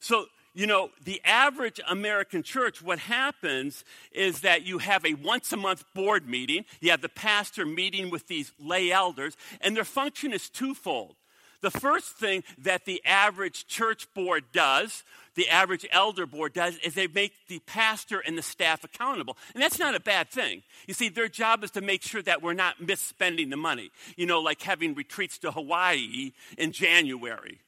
So 0.01 0.27
you 0.59 0.67
know, 0.67 0.91
the 1.05 1.21
average 1.25 1.81
American 1.89 2.43
church, 2.43 2.83
what 2.83 2.99
happens 2.99 3.85
is 4.11 4.41
that 4.41 4.67
you 4.67 4.79
have 4.79 5.07
a 5.07 5.15
once 5.15 5.53
a 5.53 5.57
month 5.57 5.85
board 5.95 6.29
meeting, 6.29 6.65
you 6.81 6.91
have 6.91 7.01
the 7.01 7.09
pastor 7.09 7.65
meeting 7.65 8.11
with 8.11 8.27
these 8.27 8.51
lay 8.59 8.91
elders, 8.91 9.37
and 9.61 9.77
their 9.77 9.85
function 9.85 10.33
is 10.33 10.49
twofold. 10.49 11.15
The 11.61 11.71
first 11.71 12.17
thing 12.17 12.43
that 12.59 12.87
the 12.87 13.01
average 13.05 13.69
church 13.69 14.13
board 14.15 14.47
does, 14.53 15.05
the 15.37 15.49
average 15.49 15.87
elder 15.93 16.27
board 16.27 16.55
does, 16.55 16.77
is 16.79 16.95
they 16.95 17.07
make 17.07 17.35
the 17.47 17.61
pastor 17.61 18.19
and 18.19 18.37
the 18.37 18.43
staff 18.43 18.83
accountable. 18.83 19.37
And 19.55 19.63
that's 19.63 19.79
not 19.79 19.95
a 19.95 20.01
bad 20.01 20.29
thing. 20.29 20.65
You 20.89 20.95
see, 20.95 21.09
their 21.09 21.29
job 21.29 21.63
is 21.63 21.71
to 21.73 21.81
make 21.81 22.03
sure 22.03 22.23
that 22.23 22.43
we're 22.43 22.55
not 22.55 22.81
misspending 22.83 23.51
the 23.51 23.57
money. 23.57 23.93
You 24.17 24.27
know, 24.27 24.41
like 24.41 24.63
having 24.63 24.95
retreats 24.95 25.39
to 25.39 25.53
Hawaii 25.53 26.33
in 26.57 26.73
January 26.73 27.61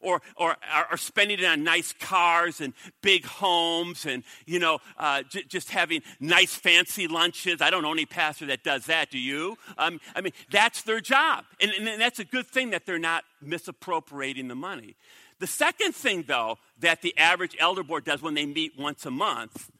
or, 0.00 0.22
or 0.36 0.56
are 0.72 0.96
spending 0.96 1.38
it 1.38 1.44
on 1.44 1.64
nice 1.64 1.92
cars 1.92 2.60
and 2.60 2.72
big 3.02 3.24
homes 3.24 4.06
and, 4.06 4.22
you 4.46 4.58
know, 4.58 4.78
uh, 4.98 5.22
j- 5.22 5.44
just 5.48 5.70
having 5.70 6.02
nice 6.20 6.54
fancy 6.54 7.08
lunches. 7.08 7.60
I 7.60 7.70
don't 7.70 7.82
know 7.82 7.92
any 7.92 8.06
pastor 8.06 8.46
that 8.46 8.64
does 8.64 8.86
that, 8.86 9.10
do 9.10 9.18
you? 9.18 9.56
Um, 9.78 10.00
I 10.14 10.20
mean, 10.20 10.32
that's 10.50 10.82
their 10.82 11.00
job. 11.00 11.44
And, 11.60 11.70
and 11.72 12.00
that's 12.00 12.18
a 12.18 12.24
good 12.24 12.46
thing 12.46 12.70
that 12.70 12.86
they're 12.86 12.98
not 12.98 13.24
misappropriating 13.40 14.48
the 14.48 14.54
money. 14.54 14.96
The 15.38 15.46
second 15.46 15.94
thing, 15.94 16.24
though, 16.26 16.58
that 16.80 17.02
the 17.02 17.16
average 17.18 17.56
elder 17.58 17.82
board 17.82 18.04
does 18.04 18.22
when 18.22 18.34
they 18.34 18.46
meet 18.46 18.72
once 18.78 19.04
a 19.04 19.10
month 19.10 19.70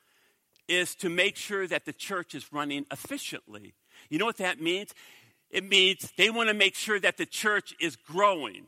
is 0.69 0.95
to 0.97 1.09
make 1.09 1.37
sure 1.37 1.67
that 1.67 1.85
the 1.85 1.93
church 1.93 2.35
is 2.35 2.53
running 2.53 2.85
efficiently. 2.91 3.75
You 4.11 4.19
know 4.19 4.27
what 4.27 4.39
that 4.39 4.61
means? 4.61 4.93
It 5.51 5.65
means 5.65 6.13
they 6.17 6.29
want 6.29 6.49
to 6.49 6.55
make 6.55 6.75
sure 6.75 7.01
that 7.01 7.17
the 7.17 7.27
church 7.27 7.75
is 7.81 7.97
growing 7.97 8.67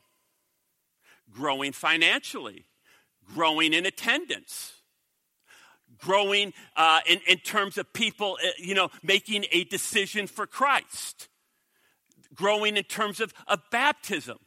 growing 1.32 1.73
financially, 1.73 2.66
growing 3.35 3.73
in 3.73 3.87
attendance, 3.87 4.75
growing 5.99 6.52
uh, 6.76 7.00
in, 7.06 7.20
in 7.28 7.38
terms 7.38 7.78
of 7.78 7.92
people, 7.92 8.38
uh, 8.42 8.49
you 8.58 8.75
know, 8.75 8.88
making 9.02 9.44
a 9.52 9.64
decision 9.64 10.26
for 10.26 10.47
Christ, 10.47 11.28
growing 12.35 12.76
in 12.76 12.85
terms 12.85 13.20
of, 13.20 13.32
of 13.47 13.61
baptism. 13.70 14.38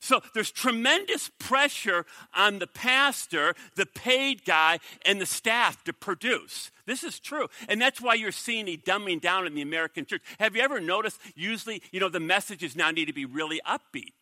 So 0.00 0.20
there's 0.34 0.50
tremendous 0.50 1.30
pressure 1.40 2.06
on 2.34 2.60
the 2.60 2.68
pastor, 2.68 3.54
the 3.74 3.86
paid 3.86 4.44
guy, 4.44 4.78
and 5.04 5.20
the 5.20 5.26
staff 5.26 5.82
to 5.84 5.92
produce. 5.92 6.70
This 6.86 7.02
is 7.02 7.18
true. 7.18 7.48
And 7.68 7.80
that's 7.80 8.00
why 8.00 8.14
you're 8.14 8.32
seeing 8.32 8.68
a 8.68 8.76
dumbing 8.76 9.20
down 9.20 9.46
in 9.46 9.54
the 9.54 9.62
American 9.62 10.06
church. 10.06 10.22
Have 10.38 10.54
you 10.54 10.62
ever 10.62 10.80
noticed, 10.80 11.20
usually, 11.34 11.82
you 11.90 12.00
know, 12.00 12.08
the 12.08 12.20
messages 12.20 12.76
now 12.76 12.90
need 12.90 13.06
to 13.06 13.12
be 13.12 13.24
really 13.24 13.60
upbeat. 13.66 14.12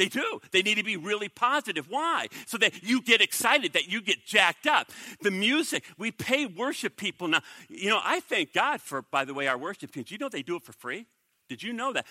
They 0.00 0.08
do. 0.08 0.40
They 0.50 0.62
need 0.62 0.76
to 0.76 0.82
be 0.82 0.96
really 0.96 1.28
positive. 1.28 1.90
Why? 1.90 2.28
So 2.46 2.56
that 2.56 2.82
you 2.82 3.02
get 3.02 3.20
excited, 3.20 3.74
that 3.74 3.86
you 3.86 4.00
get 4.00 4.24
jacked 4.24 4.66
up. 4.66 4.90
The 5.20 5.30
music, 5.30 5.84
we 5.98 6.10
pay 6.10 6.46
worship 6.46 6.96
people 6.96 7.28
now. 7.28 7.42
You 7.68 7.90
know, 7.90 8.00
I 8.02 8.20
thank 8.20 8.54
God 8.54 8.80
for, 8.80 9.02
by 9.02 9.26
the 9.26 9.34
way, 9.34 9.46
our 9.46 9.58
worship 9.58 9.92
teams. 9.92 10.10
You 10.10 10.16
know 10.16 10.30
they 10.30 10.42
do 10.42 10.56
it 10.56 10.62
for 10.62 10.72
free? 10.72 11.04
Did 11.50 11.62
you 11.62 11.74
know 11.74 11.92
that? 11.92 12.06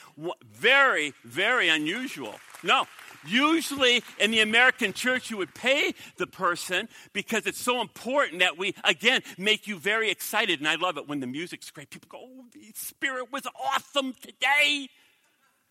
Very, 0.51 1.15
very 1.23 1.67
unusual. 1.67 2.35
No, 2.61 2.85
usually 3.25 4.03
in 4.19 4.29
the 4.29 4.41
American 4.41 4.93
church, 4.93 5.31
you 5.31 5.37
would 5.37 5.55
pay 5.55 5.95
the 6.17 6.27
person 6.27 6.89
because 7.11 7.47
it's 7.47 7.59
so 7.59 7.81
important 7.81 8.41
that 8.41 8.55
we, 8.55 8.75
again, 8.83 9.23
make 9.35 9.65
you 9.65 9.79
very 9.79 10.11
excited. 10.11 10.59
And 10.59 10.67
I 10.67 10.75
love 10.75 10.99
it 10.99 11.07
when 11.07 11.21
the 11.21 11.27
music's 11.27 11.71
great. 11.71 11.89
People 11.89 12.09
go, 12.11 12.19
oh, 12.21 12.45
the 12.53 12.71
spirit 12.75 13.31
was 13.31 13.47
awesome 13.73 14.13
today. 14.21 14.89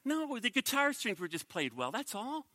No, 0.09 0.39
the 0.39 0.51
guitar 0.51 0.95
strings 0.95 1.21
were 1.21 1.29
just 1.29 1.49
played 1.51 1.77
well, 1.77 1.91
that's 1.91 2.15
all. 2.15 2.47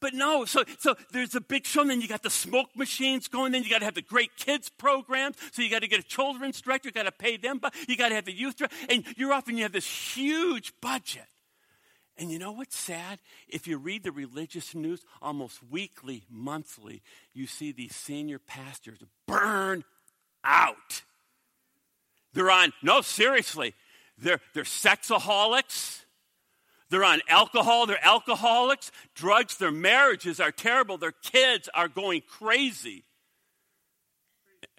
But 0.00 0.14
no, 0.14 0.44
so, 0.44 0.64
so 0.78 0.96
there's 1.12 1.34
a 1.34 1.40
big 1.40 1.66
show, 1.66 1.82
and 1.82 1.90
then 1.90 2.00
you 2.00 2.08
got 2.08 2.22
the 2.22 2.30
smoke 2.30 2.68
machines 2.76 3.28
going, 3.28 3.52
then 3.52 3.62
you 3.62 3.70
got 3.70 3.78
to 3.78 3.84
have 3.84 3.94
the 3.94 4.02
great 4.02 4.36
kids 4.36 4.68
programs, 4.68 5.36
so 5.52 5.62
you 5.62 5.70
got 5.70 5.82
to 5.82 5.88
get 5.88 6.00
a 6.00 6.04
children's 6.04 6.60
director, 6.60 6.88
you 6.88 6.92
got 6.92 7.04
to 7.04 7.12
pay 7.12 7.36
them, 7.36 7.58
but 7.58 7.74
you 7.88 7.96
got 7.96 8.08
to 8.10 8.16
have 8.16 8.24
the 8.24 8.32
youth 8.32 8.56
director, 8.56 8.76
and 8.88 9.04
you're 9.16 9.32
often, 9.32 9.56
you 9.56 9.62
have 9.62 9.72
this 9.72 9.86
huge 9.86 10.72
budget. 10.80 11.26
And 12.16 12.32
you 12.32 12.40
know 12.40 12.50
what's 12.50 12.76
sad? 12.76 13.20
If 13.48 13.68
you 13.68 13.78
read 13.78 14.02
the 14.02 14.10
religious 14.10 14.74
news 14.74 15.04
almost 15.22 15.60
weekly, 15.70 16.24
monthly, 16.28 17.02
you 17.32 17.46
see 17.46 17.70
these 17.70 17.94
senior 17.94 18.40
pastors 18.40 18.98
burn 19.26 19.84
out. 20.42 21.02
They're 22.34 22.50
on, 22.50 22.72
no, 22.82 23.00
seriously, 23.00 23.74
they're, 24.16 24.40
they're 24.54 24.64
sexaholics. 24.64 26.04
They're 26.90 27.04
on 27.04 27.20
alcohol, 27.28 27.86
they're 27.86 28.04
alcoholics, 28.04 28.90
drugs, 29.14 29.58
their 29.58 29.70
marriages 29.70 30.40
are 30.40 30.50
terrible, 30.50 30.96
their 30.96 31.12
kids 31.12 31.68
are 31.74 31.88
going 31.88 32.22
crazy. 32.26 33.04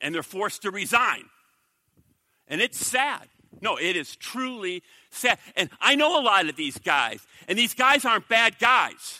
And 0.01 0.15
they're 0.15 0.23
forced 0.23 0.63
to 0.63 0.71
resign. 0.71 1.25
And 2.47 2.61
it's 2.61 2.83
sad. 2.83 3.27
No, 3.61 3.77
it 3.77 3.95
is 3.95 4.15
truly 4.15 4.83
sad. 5.11 5.37
And 5.55 5.69
I 5.79 5.95
know 5.95 6.19
a 6.19 6.23
lot 6.23 6.49
of 6.49 6.55
these 6.55 6.77
guys, 6.77 7.25
and 7.47 7.57
these 7.57 7.73
guys 7.73 8.05
aren't 8.05 8.27
bad 8.27 8.57
guys. 8.59 9.19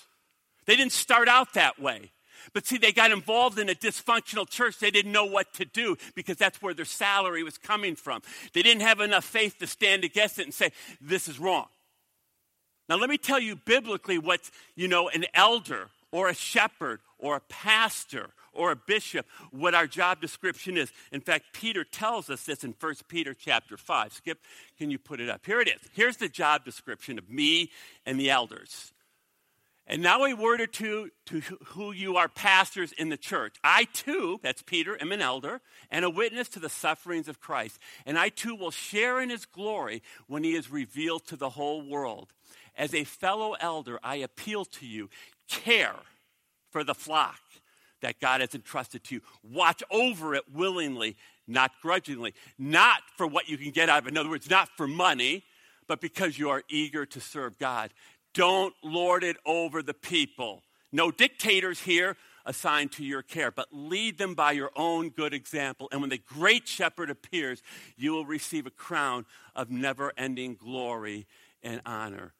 They 0.65 0.75
didn't 0.75 0.91
start 0.93 1.27
out 1.27 1.53
that 1.53 1.79
way. 1.79 2.11
But 2.53 2.65
see, 2.65 2.77
they 2.77 2.91
got 2.91 3.11
involved 3.11 3.59
in 3.59 3.69
a 3.69 3.75
dysfunctional 3.75 4.49
church. 4.49 4.79
They 4.79 4.91
didn't 4.91 5.11
know 5.11 5.25
what 5.25 5.53
to 5.55 5.65
do 5.65 5.97
because 6.15 6.37
that's 6.37 6.61
where 6.61 6.73
their 6.73 6.85
salary 6.85 7.43
was 7.43 7.57
coming 7.57 7.95
from. 7.95 8.21
They 8.53 8.63
didn't 8.63 8.81
have 8.81 8.99
enough 8.99 9.25
faith 9.25 9.59
to 9.59 9.67
stand 9.67 10.03
against 10.03 10.39
it 10.39 10.43
and 10.43 10.53
say, 10.53 10.71
This 11.01 11.27
is 11.27 11.39
wrong. 11.39 11.67
Now, 12.89 12.97
let 12.97 13.09
me 13.09 13.19
tell 13.19 13.39
you 13.39 13.55
biblically 13.55 14.17
what, 14.17 14.41
you 14.75 14.87
know, 14.87 15.09
an 15.09 15.25
elder 15.35 15.89
or 16.11 16.27
a 16.27 16.33
shepherd 16.33 16.99
or 17.19 17.35
a 17.35 17.41
pastor 17.41 18.31
or 18.51 18.71
a 18.71 18.75
bishop, 18.75 19.27
what 19.51 19.75
our 19.75 19.85
job 19.85 20.19
description 20.19 20.75
is. 20.75 20.91
In 21.11 21.21
fact, 21.21 21.45
Peter 21.53 21.83
tells 21.83 22.31
us 22.31 22.43
this 22.43 22.63
in 22.63 22.73
1 22.77 22.95
Peter 23.07 23.35
chapter 23.35 23.77
5. 23.77 24.11
Skip, 24.13 24.39
can 24.77 24.89
you 24.89 24.97
put 24.97 25.21
it 25.21 25.29
up? 25.29 25.45
Here 25.45 25.61
it 25.61 25.67
is. 25.67 25.79
Here's 25.93 26.17
the 26.17 26.27
job 26.27 26.65
description 26.65 27.19
of 27.19 27.29
me 27.29 27.69
and 28.07 28.19
the 28.19 28.31
elders. 28.31 28.91
And 29.85 30.01
now 30.03 30.23
a 30.25 30.33
word 30.33 30.61
or 30.61 30.67
two 30.67 31.09
to 31.27 31.41
who 31.65 31.91
you 31.91 32.17
are 32.17 32.27
pastors 32.27 32.91
in 32.91 33.09
the 33.09 33.17
church. 33.17 33.55
I 33.63 33.85
too, 33.85 34.39
that's 34.43 34.61
Peter, 34.61 34.97
am 35.01 35.11
an 35.11 35.21
elder 35.21 35.61
and 35.89 36.05
a 36.05 36.09
witness 36.09 36.49
to 36.49 36.59
the 36.59 36.69
sufferings 36.69 37.27
of 37.27 37.39
Christ. 37.39 37.79
And 38.05 38.17
I 38.17 38.29
too 38.29 38.55
will 38.55 38.71
share 38.71 39.19
in 39.19 39.29
his 39.29 39.45
glory 39.45 40.03
when 40.27 40.43
he 40.43 40.55
is 40.55 40.71
revealed 40.71 41.25
to 41.27 41.35
the 41.35 41.49
whole 41.49 41.81
world. 41.81 42.33
As 42.79 42.93
a 42.93 43.03
fellow 43.03 43.55
elder, 43.59 43.99
I 44.01 44.15
appeal 44.15 44.63
to 44.65 44.87
you 44.87 45.09
care 45.49 45.95
for 46.71 46.83
the 46.83 46.95
flock, 46.95 47.39
that 48.01 48.21
God 48.21 48.39
has 48.39 48.55
entrusted 48.55 49.03
to 49.03 49.15
you. 49.15 49.21
Watch 49.43 49.83
over 49.91 50.33
it 50.33 50.45
willingly, 50.53 51.17
not 51.45 51.71
grudgingly, 51.81 52.33
not 52.57 53.01
for 53.17 53.27
what 53.27 53.49
you 53.49 53.57
can 53.57 53.71
get 53.71 53.89
out 53.89 53.99
of 53.99 54.07
it. 54.07 54.11
In 54.11 54.17
other 54.17 54.29
words, 54.29 54.49
not 54.49 54.69
for 54.77 54.87
money, 54.87 55.43
but 55.87 55.99
because 55.99 56.39
you 56.39 56.49
are 56.49 56.63
eager 56.69 57.05
to 57.05 57.19
serve 57.19 57.59
God. 57.59 57.91
Don't 58.33 58.73
lord 58.81 59.25
it 59.25 59.35
over 59.45 59.83
the 59.83 59.93
people. 59.93 60.63
No 60.93 61.11
dictators 61.11 61.81
here 61.81 62.15
assigned 62.45 62.93
to 62.93 63.03
your 63.03 63.21
care, 63.21 63.51
but 63.51 63.67
lead 63.73 64.17
them 64.17 64.35
by 64.35 64.53
your 64.53 64.71
own 64.77 65.09
good 65.09 65.33
example. 65.33 65.89
And 65.91 65.99
when 65.99 66.09
the 66.09 66.17
great 66.17 66.67
shepherd 66.67 67.09
appears, 67.09 67.61
you 67.97 68.13
will 68.13 68.25
receive 68.25 68.65
a 68.65 68.71
crown 68.71 69.25
of 69.53 69.69
never 69.69 70.13
ending 70.15 70.55
glory 70.55 71.27
and 71.61 71.81
honor. 71.85 72.33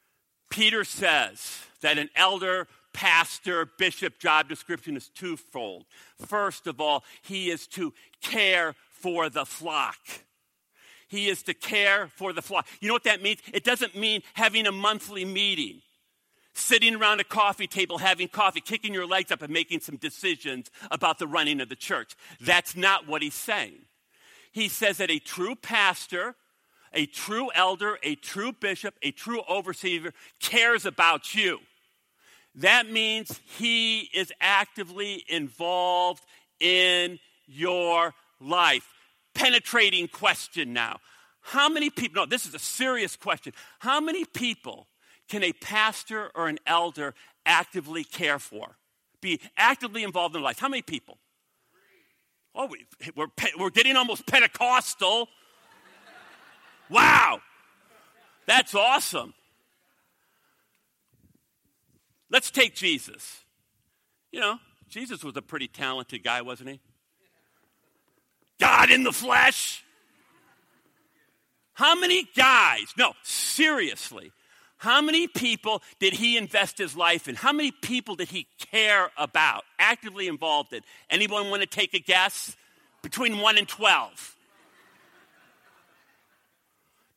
Peter 0.50 0.84
says 0.84 1.60
that 1.82 1.98
an 1.98 2.10
elder, 2.16 2.68
pastor, 2.94 3.66
bishop 3.78 4.20
job 4.20 4.50
description 4.50 4.98
is 4.98 5.10
twofold. 5.10 5.86
First 6.26 6.68
of 6.68 6.82
all, 6.82 7.04
he 7.22 7.50
is 7.50 7.68
to 7.68 7.94
care 8.22 8.76
for 8.90 9.30
the 9.30 9.46
flock. 9.46 9.98
He 11.08 11.28
is 11.28 11.42
to 11.44 11.54
care 11.54 12.08
for 12.08 12.34
the 12.34 12.42
flock. 12.42 12.68
You 12.80 12.88
know 12.88 12.94
what 12.94 13.06
that 13.06 13.22
means? 13.22 13.40
It 13.52 13.64
doesn't 13.64 13.96
mean 13.96 14.22
having 14.34 14.68
a 14.68 14.72
monthly 14.72 15.26
meeting, 15.26 15.82
sitting 16.54 16.96
around 16.96 17.20
a 17.20 17.24
coffee 17.24 17.68
table 17.68 17.98
having 17.98 18.28
coffee, 18.28 18.62
kicking 18.62 18.94
your 18.94 19.08
legs 19.08 19.32
up 19.32 19.42
and 19.42 19.52
making 19.52 19.80
some 19.80 19.98
decisions 19.98 20.70
about 20.92 21.18
the 21.18 21.28
running 21.28 21.62
of 21.62 21.70
the 21.70 21.76
church. 21.76 22.16
That's 22.42 22.76
not 22.76 23.08
what 23.08 23.22
he's 23.22 23.34
saying. 23.34 23.86
He 24.52 24.68
says 24.68 24.98
that 24.98 25.10
a 25.10 25.20
true 25.20 25.56
pastor, 25.56 26.36
a 26.94 27.06
true 27.06 27.50
elder, 27.54 27.98
a 28.04 28.16
true 28.16 28.52
bishop, 28.52 28.96
a 29.02 29.12
true 29.12 29.42
overseer 29.48 30.14
cares 30.40 30.86
about 30.86 31.34
you. 31.36 31.60
That 32.56 32.90
means 32.92 33.40
he 33.58 34.10
is 34.14 34.34
actively 34.42 35.24
involved 35.30 36.24
in 36.60 37.20
your 37.46 38.14
life. 38.40 38.88
Penetrating 39.34 40.08
question 40.08 40.74
now. 40.74 41.00
How 41.42 41.70
many 41.70 41.90
people, 41.90 42.24
no, 42.24 42.26
this 42.26 42.46
is 42.46 42.54
a 42.54 42.60
serious 42.60 43.16
question. 43.16 43.54
How 43.80 44.00
many 44.00 44.26
people 44.26 44.88
can 45.30 45.44
a 45.44 45.54
pastor 45.54 46.32
or 46.36 46.48
an 46.48 46.60
elder 46.66 47.14
actively 47.46 48.04
care 48.04 48.40
for? 48.40 48.78
Be 49.22 49.40
actively 49.58 50.04
involved 50.04 50.36
in 50.36 50.42
life? 50.42 50.60
How 50.60 50.70
many 50.70 50.82
people? 50.82 51.18
Oh, 52.56 52.66
we, 52.66 52.86
we're, 53.16 53.28
we're 53.58 53.70
getting 53.70 53.96
almost 53.96 54.26
Pentecostal. 54.26 55.30
Wow, 56.90 57.42
that's 58.48 58.74
awesome. 58.74 59.34
Let's 62.32 62.52
take 62.52 62.76
Jesus. 62.76 63.44
You 64.32 64.40
know, 64.40 64.60
Jesus 64.88 65.24
was 65.24 65.36
a 65.36 65.42
pretty 65.42 65.68
talented 65.68 66.24
guy, 66.24 66.42
wasn't 66.42 66.70
he? 66.70 66.80
God 68.60 68.92
in 68.92 69.04
the 69.04 69.12
flesh. 69.12 69.84
How 71.74 71.96
many 71.96 72.28
guys, 72.36 72.94
no, 72.98 73.14
seriously, 73.24 74.32
how 74.78 75.02
many 75.02 75.28
people 75.28 75.82
did 76.00 76.14
he 76.14 76.38
invest 76.38 76.78
his 76.78 76.96
life 76.96 77.28
in? 77.28 77.36
How 77.36 77.54
many 77.54 77.72
people 77.72 78.16
did 78.16 78.30
he 78.30 78.48
care 78.72 79.12
about, 79.18 79.64
actively 79.78 80.28
involved 80.28 80.74
in? 80.74 80.82
Anyone 81.10 81.50
want 81.50 81.62
to 81.62 81.68
take 81.68 81.94
a 81.94 82.00
guess? 82.00 82.56
Between 83.02 83.40
1 83.40 83.58
and 83.58 83.68
12. 83.68 84.36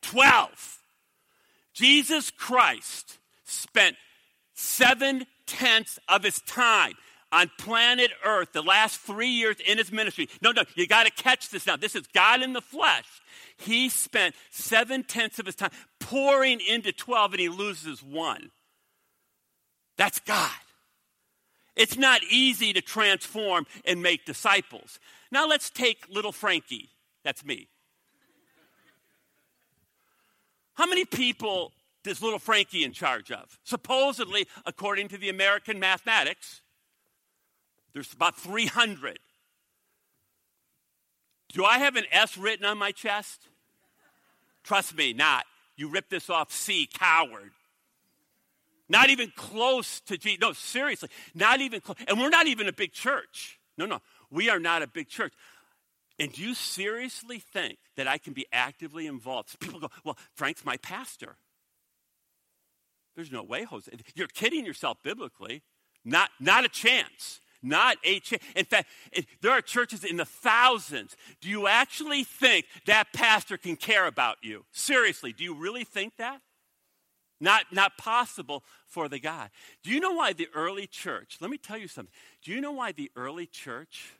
12. 0.03 0.79
Jesus 1.75 2.31
Christ 2.31 3.19
spent 3.45 3.97
seven 4.55 5.27
tenths 5.47 5.99
of 6.09 6.23
his 6.23 6.41
time 6.43 6.95
on 7.33 7.51
planet 7.59 8.11
Earth, 8.25 8.53
the 8.53 8.63
last 8.63 9.01
three 9.01 9.31
years 9.31 9.57
in 9.67 9.79
his 9.79 9.91
ministry. 9.91 10.29
No, 10.43 10.53
no, 10.53 10.65
you 10.75 10.87
got 10.87 11.07
to 11.07 11.11
catch 11.11 11.49
this 11.49 11.67
now. 11.67 11.77
This 11.77 11.97
is 11.97 12.07
God 12.09 12.43
in 12.43 12.53
the 12.53 12.61
flesh. 12.61 13.07
He 13.57 13.89
spent 13.89 14.35
seven 14.51 15.03
tenths 15.03 15.39
of 15.39 15.47
his 15.47 15.55
time 15.55 15.71
pouring 15.99 16.61
into 16.61 16.93
12 16.93 17.33
and 17.33 17.41
he 17.41 17.49
loses 17.49 18.03
one. 18.03 18.51
That's 19.97 20.21
God. 20.21 20.51
It's 21.75 21.97
not 21.97 22.21
easy 22.31 22.75
to 22.75 22.83
transform 22.83 23.67
and 23.87 24.03
make 24.03 24.27
disciples. 24.27 25.01
Now 25.31 25.47
let's 25.47 25.71
take 25.71 26.05
little 26.11 26.33
Frankie. 26.33 26.91
That's 27.25 27.45
me. 27.45 27.69
How 30.75 30.87
many 30.87 31.05
people 31.05 31.73
does 32.03 32.23
little 32.23 32.39
Frankie 32.39 32.85
in 32.85 32.93
charge 32.93 33.31
of? 33.31 33.59
Supposedly, 33.65 34.47
according 34.67 35.09
to 35.09 35.19
the 35.19 35.29
American 35.29 35.79
mathematics, 35.79 36.63
there's 37.93 38.13
about 38.13 38.37
300. 38.39 39.19
Do 41.53 41.65
I 41.65 41.79
have 41.79 41.97
an 41.97 42.05
S 42.11 42.39
written 42.39 42.65
on 42.65 42.79
my 42.79 42.93
chest? 42.93 43.49
Trust 44.65 44.97
me, 44.97 45.13
not. 45.13 45.45
You 45.77 45.89
rip 45.89 46.09
this 46.09 46.31
off, 46.31 46.53
C, 46.53 46.89
coward. 46.93 47.51
Not 48.89 49.11
even 49.11 49.33
close 49.35 50.01
to 50.03 50.19
G. 50.19 50.39
No, 50.41 50.53
seriously, 50.53 51.09
not 51.35 51.61
even 51.61 51.81
close. 51.81 51.97
And 52.09 52.19
we're 52.19 52.31
not 52.31 52.47
even 52.47 52.69
a 52.69 52.73
big 52.73 52.93
church. 52.93 53.59
No, 53.79 53.87
no, 53.87 54.01
we 54.31 54.51
are 54.51 54.59
not 54.59 54.83
a 54.83 54.87
big 54.87 55.09
church. 55.09 55.33
And 56.23 56.33
do 56.33 56.41
you 56.41 56.55
seriously 56.55 57.41
think 57.41 57.79
that 57.97 58.07
I 58.07 58.17
can 58.17 58.33
be 58.33 58.47
actively 58.53 59.09
involved? 59.09 59.59
People 59.59 59.81
go, 59.81 59.89
well, 60.05 60.17
Frank's 60.37 60.65
my 60.65 60.77
pastor. 60.77 61.35
There's 63.17 63.33
no 63.33 63.43
way, 63.43 63.65
Jose. 63.65 63.91
You're 64.15 64.29
kidding 64.29 64.65
yourself 64.65 64.99
biblically. 65.03 65.65
Not, 66.05 66.31
not 66.39 66.65
a 66.65 66.69
chance. 66.69 67.41
Not 67.61 67.97
a 68.05 68.21
chance. 68.21 68.41
In 68.55 68.65
fact, 68.67 68.89
there 69.41 69.51
are 69.51 69.61
churches 69.61 70.05
in 70.05 70.17
the 70.17 70.25
thousands. 70.25 71.17
Do 71.41 71.49
you 71.49 71.67
actually 71.67 72.23
think 72.23 72.67
that 72.87 73.13
pastor 73.13 73.57
can 73.57 73.75
care 73.75 74.07
about 74.07 74.37
you? 74.43 74.65
Seriously, 74.71 75.33
do 75.33 75.43
you 75.43 75.57
really 75.57 75.83
think 75.83 76.19
that? 76.19 76.41
Not, 77.41 77.65
not 77.73 77.99
possible 77.99 78.63
for 78.87 79.09
the 79.09 79.19
guy. 79.19 79.49
Do 79.83 79.91
you 79.91 79.99
know 79.99 80.13
why 80.13 80.35
the 80.35 80.47
early 80.55 80.87
church, 80.87 81.39
let 81.41 81.51
me 81.51 81.59
tell 81.59 81.79
you 81.79 81.89
something. 81.89 82.15
Do 82.45 82.53
you 82.53 82.61
know 82.61 82.71
why 82.71 82.93
the 82.93 83.11
early 83.17 83.47
church 83.47 84.13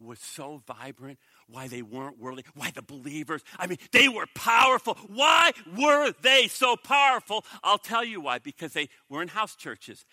was 0.00 0.18
so 0.18 0.62
vibrant? 0.66 1.18
Why 1.48 1.68
they 1.68 1.82
weren't 1.82 2.18
worldly? 2.18 2.44
Why 2.54 2.70
the 2.70 2.82
believers? 2.82 3.42
I 3.58 3.66
mean, 3.66 3.78
they 3.92 4.08
were 4.08 4.26
powerful. 4.34 4.94
Why 5.08 5.52
were 5.76 6.12
they 6.22 6.48
so 6.48 6.76
powerful? 6.76 7.44
I'll 7.62 7.78
tell 7.78 8.04
you 8.04 8.20
why. 8.20 8.38
Because 8.38 8.72
they 8.72 8.88
were 9.08 9.22
in 9.22 9.28
house 9.28 9.54
churches 9.54 10.04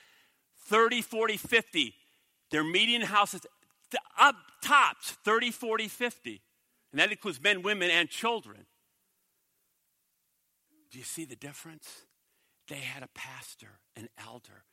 30, 0.67 1.02
40, 1.02 1.38
50 1.38 1.96
their 2.52 2.63
median 2.63 3.02
houses, 3.02 3.41
up 4.20 4.36
tops 4.62 5.12
30, 5.24 5.52
40, 5.52 5.88
50. 5.88 6.41
And 6.91 7.00
that 7.00 7.10
includes 7.10 7.41
men, 7.41 7.63
women, 7.63 7.89
and 7.89 8.10
children. 8.10 8.65
Do 10.91 11.00
you 11.00 11.06
see 11.06 11.24
the 11.24 11.38
difference? 11.38 11.88
They 12.67 12.76
had 12.76 13.02
a 13.02 13.10
pastor, 13.15 13.80
an 13.96 14.10
elder. 14.24 14.65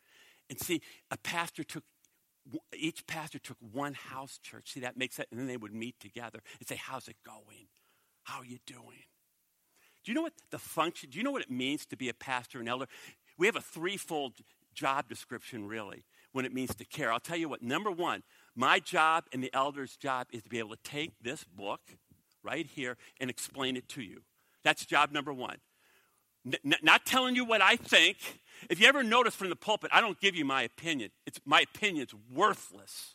And 0.51 0.59
see, 0.59 0.83
a 1.11 1.17
pastor 1.17 1.63
took, 1.63 1.85
each 2.77 3.07
pastor 3.07 3.39
took 3.39 3.59
one 3.73 3.95
house 3.95 4.39
church. 4.39 4.73
See, 4.73 4.81
that 4.81 4.97
makes 4.97 5.19
it, 5.19 5.29
and 5.31 5.39
then 5.39 5.47
they 5.47 5.57
would 5.57 5.75
meet 5.75 5.99
together 6.01 6.41
and 6.59 6.69
say, 6.69 6.77
How's 6.77 7.09
it 7.09 7.17
going? 7.25 7.69
How 8.25 8.41
are 8.41 8.45
you 8.45 8.59
doing? 8.67 9.05
Do 10.05 10.13
you 10.13 10.15
know 10.15 10.23
what 10.23 10.35
the 10.51 10.59
function, 10.59 11.11
do 11.11 11.19
you 11.19 11.25
know 11.25 11.31
what 11.31 11.43
it 11.43 11.51
means 11.51 11.85
to 11.87 11.97
be 11.97 12.09
a 12.09 12.15
pastor 12.15 12.61
and 12.61 12.69
elder? 12.69 12.87
We 13.37 13.47
have 13.47 13.57
a 13.57 13.61
threefold 13.61 14.35
job 14.75 15.09
description, 15.09 15.67
really 15.67 16.05
when 16.33 16.45
it 16.45 16.53
means 16.53 16.75
to 16.77 16.85
care. 16.85 17.13
I'll 17.13 17.21
tell 17.21 17.37
you 17.37 17.49
what, 17.49 17.63
number 17.63 17.91
one, 17.91 18.23
my 18.55 18.79
job 18.81 19.25
and 19.33 19.43
the 19.43 19.53
elder's 19.55 19.97
job 19.97 20.27
is 20.33 20.43
to 20.43 20.49
be 20.49 20.59
able 20.59 20.71
to 20.71 20.83
take 20.83 21.13
this 21.23 21.45
book 21.45 21.81
right 22.43 22.67
here 22.67 22.97
and 23.21 23.31
explain 23.31 23.77
it 23.77 23.89
to 23.91 24.03
you. 24.03 24.23
That's 24.63 24.85
job 24.85 25.13
number 25.13 25.33
one. 25.33 25.57
N- 26.47 26.77
not 26.83 27.07
telling 27.07 27.35
you 27.35 27.45
what 27.45 27.61
I 27.61 27.77
think. 27.77 28.19
If 28.69 28.81
you 28.81 28.87
ever 28.87 29.03
notice 29.03 29.35
from 29.35 29.49
the 29.49 29.57
pulpit, 29.57 29.91
I 29.93 30.01
don't 30.01 30.21
give 30.21 30.35
you 30.35 30.45
my 30.45 30.63
opinion. 30.63 31.11
It's, 31.27 31.41
my 31.45 31.63
opinion's 31.63 32.15
worthless. 32.33 33.15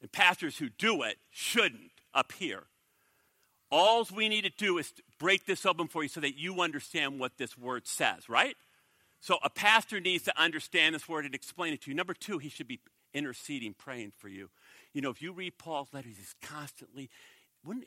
And 0.00 0.10
pastors 0.10 0.58
who 0.58 0.68
do 0.68 1.02
it 1.02 1.16
shouldn't 1.30 1.92
up 2.12 2.32
here. 2.32 2.64
All 3.70 4.06
we 4.14 4.28
need 4.28 4.44
to 4.44 4.50
do 4.50 4.78
is 4.78 4.92
break 5.18 5.46
this 5.46 5.64
open 5.64 5.88
for 5.88 6.02
you 6.02 6.08
so 6.08 6.20
that 6.20 6.36
you 6.36 6.60
understand 6.60 7.18
what 7.18 7.38
this 7.38 7.56
word 7.56 7.86
says, 7.86 8.28
right? 8.28 8.56
So 9.20 9.38
a 9.42 9.48
pastor 9.48 10.00
needs 10.00 10.24
to 10.24 10.40
understand 10.40 10.94
this 10.94 11.08
word 11.08 11.24
and 11.24 11.34
explain 11.34 11.72
it 11.72 11.82
to 11.82 11.90
you. 11.90 11.96
Number 11.96 12.12
two, 12.12 12.38
he 12.38 12.48
should 12.48 12.68
be 12.68 12.80
interceding, 13.14 13.72
praying 13.72 14.12
for 14.18 14.28
you. 14.28 14.50
You 14.92 15.00
know, 15.00 15.10
if 15.10 15.22
you 15.22 15.32
read 15.32 15.58
Paul's 15.58 15.88
letters, 15.92 16.16
he's 16.16 16.34
constantly, 16.42 17.08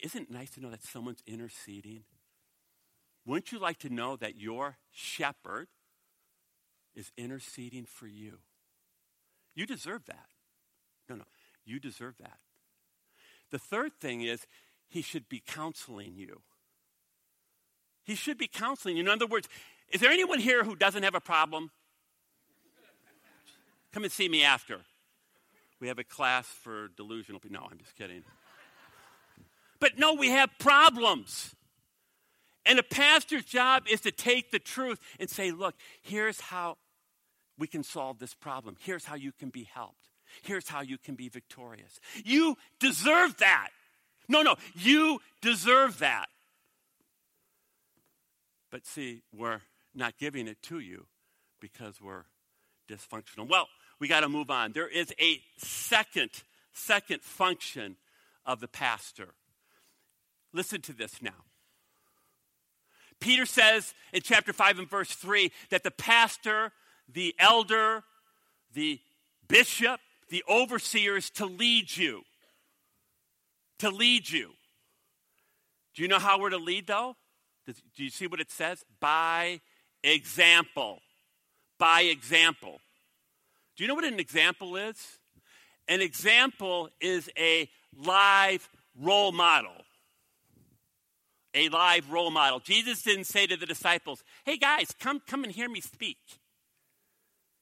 isn't 0.01 0.21
it 0.23 0.31
nice 0.31 0.51
to 0.51 0.61
know 0.61 0.71
that 0.71 0.83
someone's 0.83 1.21
interceding? 1.27 2.03
Wouldn't 3.25 3.51
you 3.51 3.59
like 3.59 3.79
to 3.79 3.89
know 3.89 4.15
that 4.17 4.35
your 4.35 4.77
shepherd 4.91 5.67
is 6.95 7.11
interceding 7.17 7.85
for 7.85 8.07
you? 8.07 8.39
You 9.55 9.65
deserve 9.65 10.05
that. 10.05 10.27
No, 11.09 11.15
no, 11.15 11.23
you 11.65 11.79
deserve 11.79 12.15
that. 12.19 12.37
The 13.51 13.59
third 13.59 13.93
thing 13.99 14.21
is 14.21 14.45
he 14.87 15.01
should 15.01 15.27
be 15.27 15.41
counseling 15.45 16.13
you. 16.15 16.41
He 18.03 18.15
should 18.15 18.37
be 18.37 18.47
counseling 18.47 18.97
you. 18.97 19.03
In 19.03 19.09
other 19.09 19.25
words, 19.25 19.49
is 19.89 20.01
there 20.01 20.11
anyone 20.11 20.39
here 20.39 20.63
who 20.63 20.75
doesn't 20.75 21.03
have 21.03 21.15
a 21.15 21.21
problem? 21.21 21.71
Come 23.91 24.03
and 24.03 24.11
see 24.11 24.29
me 24.29 24.43
after. 24.43 24.81
We 25.79 25.87
have 25.87 25.99
a 25.99 26.03
class 26.03 26.47
for 26.47 26.89
delusional 26.89 27.39
people. 27.39 27.59
No, 27.59 27.67
I'm 27.69 27.77
just 27.77 27.95
kidding. 27.95 28.23
But 29.79 29.97
no, 29.97 30.13
we 30.13 30.29
have 30.29 30.49
problems. 30.59 31.55
And 32.65 32.79
a 32.79 32.83
pastor's 32.83 33.45
job 33.45 33.83
is 33.89 34.01
to 34.01 34.11
take 34.11 34.51
the 34.51 34.59
truth 34.59 34.99
and 35.19 35.29
say, 35.29 35.51
look, 35.51 35.75
here's 36.01 36.41
how 36.41 36.77
we 37.57 37.67
can 37.67 37.83
solve 37.83 38.19
this 38.19 38.33
problem. 38.33 38.75
Here's 38.79 39.05
how 39.05 39.15
you 39.15 39.31
can 39.31 39.49
be 39.49 39.63
helped. 39.63 40.09
Here's 40.41 40.67
how 40.67 40.81
you 40.81 40.97
can 40.97 41.15
be 41.15 41.29
victorious. 41.29 41.99
You 42.23 42.57
deserve 42.79 43.37
that. 43.37 43.69
No, 44.27 44.41
no, 44.41 44.55
you 44.73 45.19
deserve 45.41 45.99
that. 45.99 46.27
But 48.71 48.85
see, 48.85 49.21
we're 49.31 49.61
not 49.93 50.17
giving 50.17 50.47
it 50.47 50.61
to 50.63 50.79
you 50.79 51.05
because 51.61 52.01
we're 52.01 52.25
dysfunctional. 52.89 53.47
Well, 53.47 53.67
we 53.99 54.07
got 54.07 54.21
to 54.21 54.29
move 54.29 54.49
on. 54.49 54.73
There 54.73 54.87
is 54.87 55.13
a 55.19 55.39
second, 55.57 56.31
second 56.73 57.21
function 57.21 57.97
of 58.45 58.59
the 58.59 58.67
pastor. 58.67 59.29
Listen 60.51 60.81
to 60.81 60.93
this 60.93 61.21
now. 61.21 61.45
Peter 63.25 63.47
says 63.47 63.95
in 64.13 64.21
chapter 64.21 64.53
5 64.53 64.77
and 64.77 64.87
verse 64.87 65.09
3 65.09 65.51
that 65.71 65.83
the 65.83 65.89
pastor, 65.89 66.71
the 67.11 67.33
elder, 67.39 68.03
the 68.75 68.99
bishop, 69.47 69.99
the 70.29 70.43
overseer 70.47 71.17
is 71.17 71.31
to 71.31 71.47
lead 71.47 71.97
you. 71.97 72.21
To 73.79 73.89
lead 73.89 74.29
you. 74.29 74.51
Do 75.95 76.03
you 76.03 76.07
know 76.07 76.19
how 76.19 76.39
we're 76.39 76.51
to 76.51 76.59
lead, 76.59 76.85
though? 76.85 77.15
Do 77.65 78.03
you 78.03 78.11
see 78.11 78.27
what 78.27 78.39
it 78.39 78.51
says? 78.51 78.85
By 78.99 79.59
example. 80.03 80.99
By 81.79 82.01
example. 82.01 82.79
Do 83.75 83.83
you 83.83 83.87
know 83.87 83.95
what 83.95 84.05
an 84.05 84.19
example 84.19 84.75
is? 84.75 84.97
An 85.87 85.99
example 85.99 86.89
is 87.01 87.27
a 87.35 87.67
live 87.97 88.69
role 89.01 89.31
model. 89.31 89.84
A 91.55 91.69
live 91.69 92.11
role 92.11 92.29
model. 92.31 92.59
Jesus 92.59 93.01
didn't 93.01 93.23
say 93.23 93.47
to 93.47 93.55
the 93.55 93.65
disciples, 93.65 94.23
hey 94.43 94.57
guys, 94.57 94.93
come, 94.99 95.21
come 95.25 95.43
and 95.43 95.53
hear 95.53 95.69
me 95.69 95.79
speak. 95.79 96.17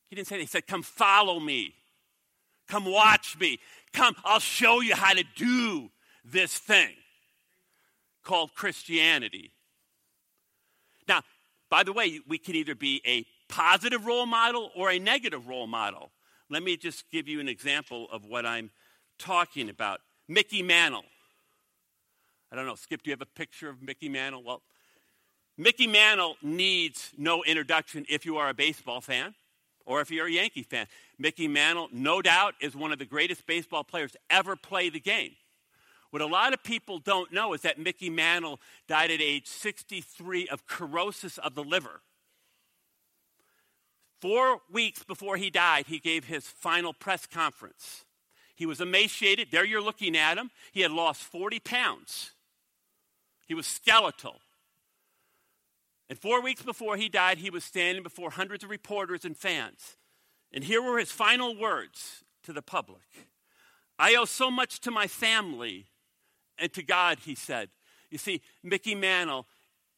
He 0.09 0.15
didn't 0.15 0.27
say 0.27 0.35
that. 0.37 0.41
He 0.41 0.47
said, 0.47 0.67
come 0.67 0.81
follow 0.81 1.39
me. 1.39 1.75
Come 2.67 2.85
watch 2.85 3.37
me. 3.39 3.59
Come, 3.93 4.15
I'll 4.25 4.39
show 4.39 4.81
you 4.81 4.95
how 4.95 5.13
to 5.13 5.23
do 5.35 5.91
this 6.25 6.57
thing 6.57 6.89
called 8.23 8.55
Christianity. 8.55 9.51
Now, 11.07 11.21
by 11.69 11.83
the 11.83 11.93
way, 11.93 12.19
we 12.27 12.37
can 12.37 12.55
either 12.55 12.75
be 12.75 13.01
a 13.05 13.25
positive 13.47 14.05
role 14.05 14.25
model 14.25 14.71
or 14.75 14.89
a 14.89 14.97
negative 14.97 15.47
role 15.47 15.67
model. 15.67 16.11
Let 16.49 16.63
me 16.63 16.77
just 16.77 17.09
give 17.11 17.27
you 17.27 17.39
an 17.39 17.49
example 17.49 18.07
of 18.11 18.25
what 18.25 18.45
I'm 18.45 18.71
talking 19.19 19.69
about. 19.69 19.99
Mickey 20.27 20.63
Mantle. 20.63 21.03
I 22.53 22.55
don't 22.55 22.67
know, 22.67 22.75
Skip, 22.75 23.01
do 23.01 23.09
you 23.09 23.13
have 23.13 23.21
a 23.21 23.25
picture 23.25 23.67
of 23.67 23.81
Mickey 23.81 24.07
Mantle? 24.07 24.43
Well, 24.43 24.61
Mickey 25.57 25.87
Mantle 25.87 26.35
needs 26.43 27.09
no 27.17 27.43
introduction 27.43 28.05
if 28.07 28.27
you 28.27 28.37
are 28.37 28.49
a 28.49 28.53
baseball 28.53 29.01
fan 29.01 29.33
or 29.87 30.01
if 30.01 30.11
you're 30.11 30.27
a 30.27 30.31
Yankee 30.31 30.61
fan. 30.61 30.85
Mickey 31.17 31.47
Mantle, 31.47 31.89
no 31.91 32.21
doubt, 32.21 32.53
is 32.61 32.75
one 32.75 32.91
of 32.91 32.99
the 32.99 33.05
greatest 33.05 33.47
baseball 33.47 33.83
players 33.83 34.15
ever 34.29 34.55
play 34.55 34.91
the 34.91 34.99
game. 34.99 35.31
What 36.11 36.21
a 36.21 36.27
lot 36.27 36.53
of 36.53 36.61
people 36.61 36.99
don't 36.99 37.33
know 37.33 37.53
is 37.53 37.61
that 37.61 37.79
Mickey 37.79 38.11
Mantle 38.11 38.59
died 38.87 39.09
at 39.09 39.19
age 39.19 39.47
63 39.47 40.47
of 40.49 40.61
cirrhosis 40.69 41.39
of 41.39 41.55
the 41.55 41.63
liver. 41.63 42.01
Four 44.21 44.59
weeks 44.71 45.03
before 45.03 45.37
he 45.37 45.49
died, 45.49 45.87
he 45.87 45.97
gave 45.97 46.25
his 46.25 46.45
final 46.45 46.93
press 46.93 47.25
conference. 47.25 48.05
He 48.55 48.67
was 48.67 48.79
emaciated. 48.79 49.47
There 49.51 49.65
you're 49.65 49.81
looking 49.81 50.15
at 50.15 50.37
him. 50.37 50.51
He 50.71 50.81
had 50.81 50.91
lost 50.91 51.23
40 51.23 51.59
pounds. 51.59 52.32
He 53.47 53.53
was 53.53 53.67
skeletal. 53.67 54.39
And 56.09 56.19
four 56.19 56.41
weeks 56.41 56.61
before 56.61 56.97
he 56.97 57.09
died, 57.09 57.37
he 57.37 57.49
was 57.49 57.63
standing 57.63 58.03
before 58.03 58.31
hundreds 58.31 58.63
of 58.63 58.69
reporters 58.69 59.25
and 59.25 59.35
fans. 59.35 59.97
And 60.53 60.63
here 60.63 60.81
were 60.81 60.99
his 60.99 61.11
final 61.11 61.57
words 61.57 62.23
to 62.43 62.53
the 62.53 62.61
public 62.61 63.01
I 63.97 64.15
owe 64.15 64.25
so 64.25 64.49
much 64.49 64.79
to 64.81 64.91
my 64.91 65.07
family 65.07 65.85
and 66.57 66.73
to 66.73 66.83
God, 66.83 67.19
he 67.25 67.35
said. 67.35 67.69
You 68.09 68.17
see, 68.17 68.41
Mickey 68.63 68.95
Mantle 68.95 69.47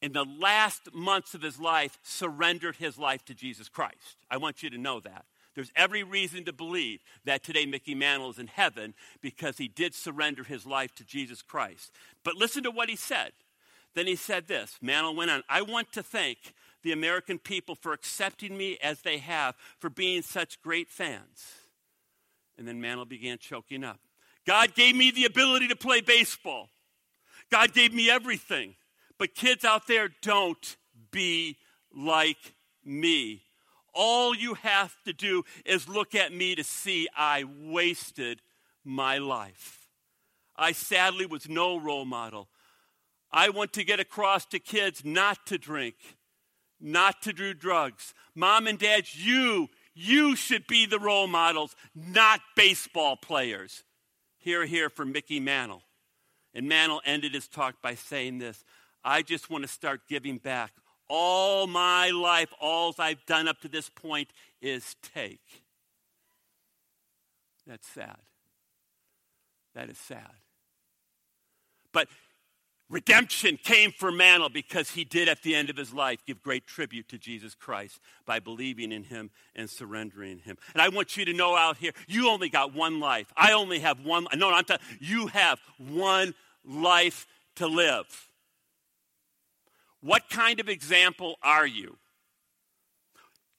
in 0.05 0.11
the 0.11 0.23
last 0.23 0.93
months 0.93 1.33
of 1.33 1.41
his 1.41 1.59
life, 1.59 1.97
surrendered 2.03 2.75
his 2.75 2.97
life 2.97 3.25
to 3.25 3.33
Jesus 3.33 3.69
Christ. 3.69 4.17
I 4.29 4.37
want 4.37 4.61
you 4.61 4.69
to 4.69 4.77
know 4.77 4.99
that. 4.99 5.25
There's 5.55 5.71
every 5.75 6.03
reason 6.03 6.43
to 6.45 6.53
believe 6.53 6.99
that 7.23 7.43
today 7.43 7.65
Mickey 7.65 7.95
Mantle 7.95 8.29
is 8.29 8.39
in 8.39 8.47
heaven 8.47 8.93
because 9.21 9.57
he 9.57 9.67
did 9.67 9.95
surrender 9.95 10.43
his 10.43 10.65
life 10.65 10.93
to 10.95 11.05
Jesus 11.05 11.41
Christ. 11.41 11.91
But 12.23 12.35
listen 12.35 12.63
to 12.63 12.71
what 12.71 12.89
he 12.89 12.95
said. 12.95 13.31
Then 13.93 14.07
he 14.07 14.17
said 14.17 14.47
this 14.47 14.77
Mantle 14.81 15.15
went 15.15 15.31
on, 15.31 15.43
I 15.49 15.61
want 15.61 15.93
to 15.93 16.03
thank 16.03 16.37
the 16.83 16.91
American 16.91 17.39
people 17.39 17.73
for 17.73 17.93
accepting 17.93 18.55
me 18.55 18.77
as 18.83 19.01
they 19.01 19.17
have, 19.17 19.55
for 19.79 19.89
being 19.89 20.21
such 20.21 20.61
great 20.61 20.89
fans. 20.89 21.55
And 22.57 22.67
then 22.67 22.79
Mantle 22.79 23.05
began 23.05 23.37
choking 23.37 23.83
up. 23.83 23.99
God 24.45 24.75
gave 24.75 24.95
me 24.95 25.09
the 25.09 25.25
ability 25.25 25.69
to 25.69 25.75
play 25.75 26.01
baseball. 26.01 26.69
God 27.49 27.73
gave 27.73 27.93
me 27.93 28.09
everything. 28.09 28.75
But 29.17 29.33
kids 29.33 29.65
out 29.65 29.87
there, 29.87 30.09
don't 30.21 30.75
be 31.11 31.57
like 31.95 32.53
me. 32.83 33.44
All 33.95 34.35
you 34.35 34.55
have 34.55 34.95
to 35.05 35.13
do 35.13 35.43
is 35.65 35.87
look 35.87 36.13
at 36.13 36.33
me 36.33 36.53
to 36.55 36.63
see 36.63 37.07
I 37.15 37.45
wasted 37.45 38.41
my 38.83 39.17
life. 39.17 39.87
I 40.55 40.73
sadly 40.73 41.25
was 41.25 41.49
no 41.49 41.79
role 41.79 42.05
model. 42.05 42.49
I 43.31 43.49
want 43.49 43.73
to 43.73 43.83
get 43.83 43.99
across 43.99 44.45
to 44.47 44.59
kids 44.59 45.03
not 45.03 45.45
to 45.47 45.57
drink, 45.57 45.95
not 46.79 47.21
to 47.23 47.33
do 47.33 47.53
drugs. 47.53 48.13
Mom 48.35 48.67
and 48.67 48.77
dad, 48.77 49.05
you, 49.13 49.69
you 49.93 50.35
should 50.35 50.67
be 50.67 50.85
the 50.85 50.99
role 50.99 51.27
models, 51.27 51.75
not 51.95 52.41
baseball 52.55 53.15
players. 53.17 53.83
Here, 54.37 54.65
here 54.65 54.89
for 54.89 55.05
Mickey 55.05 55.39
Mantle. 55.39 55.83
And 56.53 56.69
Mantle 56.69 57.01
ended 57.05 57.33
his 57.33 57.47
talk 57.47 57.81
by 57.81 57.95
saying 57.95 58.37
this 58.37 58.63
I 59.03 59.21
just 59.21 59.49
want 59.49 59.63
to 59.63 59.67
start 59.67 60.01
giving 60.07 60.37
back. 60.37 60.71
All 61.07 61.67
my 61.67 62.09
life, 62.09 62.53
all 62.59 62.93
I've 62.97 63.25
done 63.25 63.47
up 63.47 63.61
to 63.61 63.67
this 63.67 63.89
point 63.89 64.29
is 64.61 64.95
take. 65.13 65.63
That's 67.67 67.87
sad. 67.87 68.17
That 69.73 69.89
is 69.89 69.97
sad. 69.97 70.31
But 71.91 72.07
redemption 72.89 73.57
came 73.57 73.91
for 73.91 74.11
Mantle 74.11 74.49
because 74.49 74.91
he 74.91 75.03
did 75.03 75.27
at 75.27 75.43
the 75.43 75.55
end 75.55 75.69
of 75.69 75.77
his 75.77 75.93
life 75.93 76.19
give 76.25 76.41
great 76.41 76.67
tribute 76.67 77.07
to 77.09 77.17
Jesus 77.17 77.55
Christ 77.55 77.99
by 78.25 78.39
believing 78.39 78.91
in 78.91 79.05
him 79.05 79.31
and 79.55 79.69
surrendering 79.69 80.39
him. 80.39 80.57
And 80.73 80.81
I 80.81 80.89
want 80.89 81.17
you 81.17 81.25
to 81.25 81.33
know 81.33 81.55
out 81.55 81.77
here, 81.77 81.91
you 82.07 82.29
only 82.29 82.49
got 82.49 82.73
one 82.73 82.99
life. 82.99 83.31
I 83.35 83.53
only 83.53 83.79
have 83.79 84.05
one. 84.05 84.27
No, 84.35 84.51
I'm 84.51 84.65
telling 84.65 84.81
you 84.99 85.27
have 85.27 85.59
one 85.77 86.33
life 86.63 87.27
to 87.55 87.67
live. 87.67 88.29
What 90.05 90.29
kind 90.29 90.59
of 90.59 90.69
example 90.69 91.37
are 91.41 91.65
you? 91.65 91.97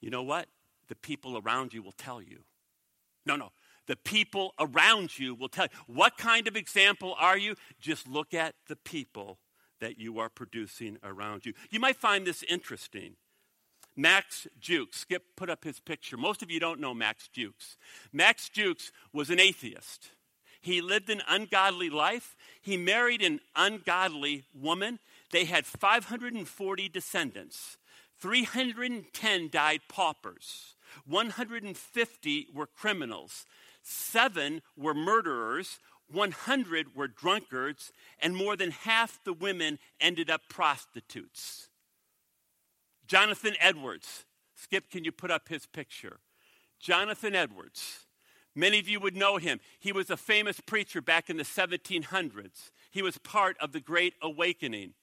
You 0.01 0.11
know 0.11 0.23
what? 0.23 0.47
The 0.87 0.95
people 0.95 1.37
around 1.37 1.75
you 1.75 1.83
will 1.83 1.91
tell 1.91 2.23
you. 2.23 2.45
No, 3.27 3.35
no. 3.35 3.51
The 3.89 3.97
people 3.97 4.55
around 4.61 5.19
you 5.19 5.35
will 5.35 5.49
tell 5.49 5.65
you. 5.65 5.79
What 5.93 6.17
kind 6.17 6.47
of 6.47 6.55
example 6.55 7.17
are 7.19 7.37
you? 7.37 7.57
Just 7.81 8.07
look 8.07 8.33
at 8.33 8.55
the 8.69 8.77
people 8.77 9.41
that 9.81 9.99
you 9.99 10.21
are 10.21 10.29
producing 10.29 10.99
around 11.03 11.47
you. 11.47 11.53
You 11.69 11.81
might 11.81 11.97
find 11.97 12.25
this 12.25 12.45
interesting. 12.45 13.17
Max 13.97 14.47
Jukes, 14.61 14.99
Skip 14.99 15.25
put 15.37 15.51
up 15.51 15.65
his 15.65 15.81
picture. 15.81 16.17
Most 16.17 16.45
of 16.45 16.51
you 16.53 16.61
don't 16.61 16.79
know 16.79 16.95
Max 16.95 17.27
Jukes. 17.27 17.77
Max 18.13 18.49
Jukes 18.49 18.93
was 19.13 19.31
an 19.31 19.41
atheist. 19.41 20.11
He 20.61 20.81
lived 20.81 21.11
an 21.11 21.23
ungodly 21.29 21.91
life. 21.91 22.37
He 22.61 22.77
married 22.77 23.23
an 23.23 23.41
ungodly 23.57 24.45
woman. 24.55 25.01
They 25.37 25.45
had 25.45 25.67
540 25.67 26.89
descendants. 26.89 27.77
310 28.21 29.51
died 29.51 29.81
paupers. 29.87 30.77
150 31.07 32.47
were 32.55 32.67
criminals. 32.67 33.45
Seven 33.83 34.63
were 34.79 34.95
murderers. 34.95 35.79
100 36.11 36.97
were 36.97 37.07
drunkards. 37.07 37.93
And 38.19 38.35
more 38.35 38.57
than 38.57 38.71
half 38.71 39.21
the 39.25 39.35
women 39.35 39.79
ended 40.01 40.31
up 40.31 40.41
prostitutes. 40.49 41.69
Jonathan 43.07 43.57
Edwards. 43.61 44.25
Skip, 44.55 44.89
can 44.91 45.05
you 45.05 45.13
put 45.13 45.31
up 45.31 45.51
his 45.51 45.67
picture? 45.67 46.21
Jonathan 46.81 47.35
Edwards. 47.35 48.07
Many 48.55 48.79
of 48.79 48.89
you 48.89 49.01
would 49.01 49.15
know 49.15 49.37
him. 49.37 49.61
He 49.81 49.93
was 49.93 50.09
a 50.09 50.17
famous 50.17 50.61
preacher 50.61 51.03
back 51.03 51.29
in 51.29 51.37
the 51.37 51.43
1700s. 51.43 52.71
He 52.91 53.03
was 53.03 53.19
part 53.19 53.59
of 53.61 53.73
the 53.73 53.81
Great 53.81 54.15
Awakening. 54.23 54.95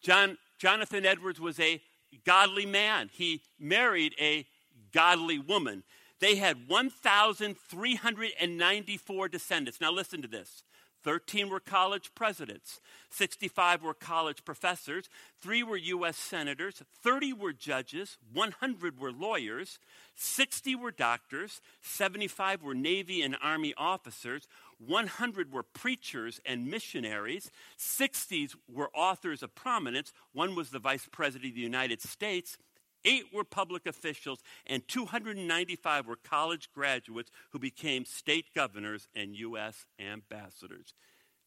John, 0.00 0.38
Jonathan 0.58 1.06
Edwards 1.06 1.40
was 1.40 1.60
a 1.60 1.80
godly 2.24 2.66
man. 2.66 3.10
He 3.12 3.42
married 3.58 4.14
a 4.20 4.46
godly 4.92 5.38
woman. 5.38 5.84
They 6.20 6.36
had 6.36 6.68
1,394 6.68 9.28
descendants. 9.28 9.80
Now, 9.80 9.92
listen 9.92 10.22
to 10.22 10.28
this 10.28 10.62
13 11.04 11.48
were 11.48 11.60
college 11.60 12.10
presidents, 12.14 12.80
65 13.10 13.82
were 13.82 13.94
college 13.94 14.44
professors, 14.44 15.08
3 15.40 15.62
were 15.62 15.76
U.S. 15.76 16.16
senators, 16.16 16.82
30 17.02 17.32
were 17.34 17.52
judges, 17.52 18.18
100 18.32 18.98
were 18.98 19.12
lawyers, 19.12 19.78
60 20.16 20.74
were 20.74 20.90
doctors, 20.90 21.60
75 21.82 22.62
were 22.62 22.74
Navy 22.74 23.22
and 23.22 23.36
Army 23.40 23.74
officers, 23.76 24.48
100 24.78 25.52
were 25.52 25.62
preachers 25.62 26.40
and 26.46 26.66
missionaries, 26.70 27.50
60 27.76 28.50
were 28.72 28.90
authors 28.94 29.42
of 29.42 29.54
prominence, 29.54 30.12
one 30.32 30.54
was 30.54 30.70
the 30.70 30.78
Vice 30.78 31.08
President 31.10 31.50
of 31.50 31.56
the 31.56 31.60
United 31.60 32.00
States, 32.00 32.58
Eight 33.04 33.32
were 33.32 33.44
public 33.44 33.86
officials, 33.86 34.40
and 34.66 34.86
295 34.88 36.06
were 36.06 36.16
college 36.16 36.68
graduates 36.74 37.30
who 37.50 37.58
became 37.58 38.04
state 38.04 38.46
governors 38.54 39.08
and 39.14 39.36
U.S. 39.36 39.86
ambassadors. 40.00 40.94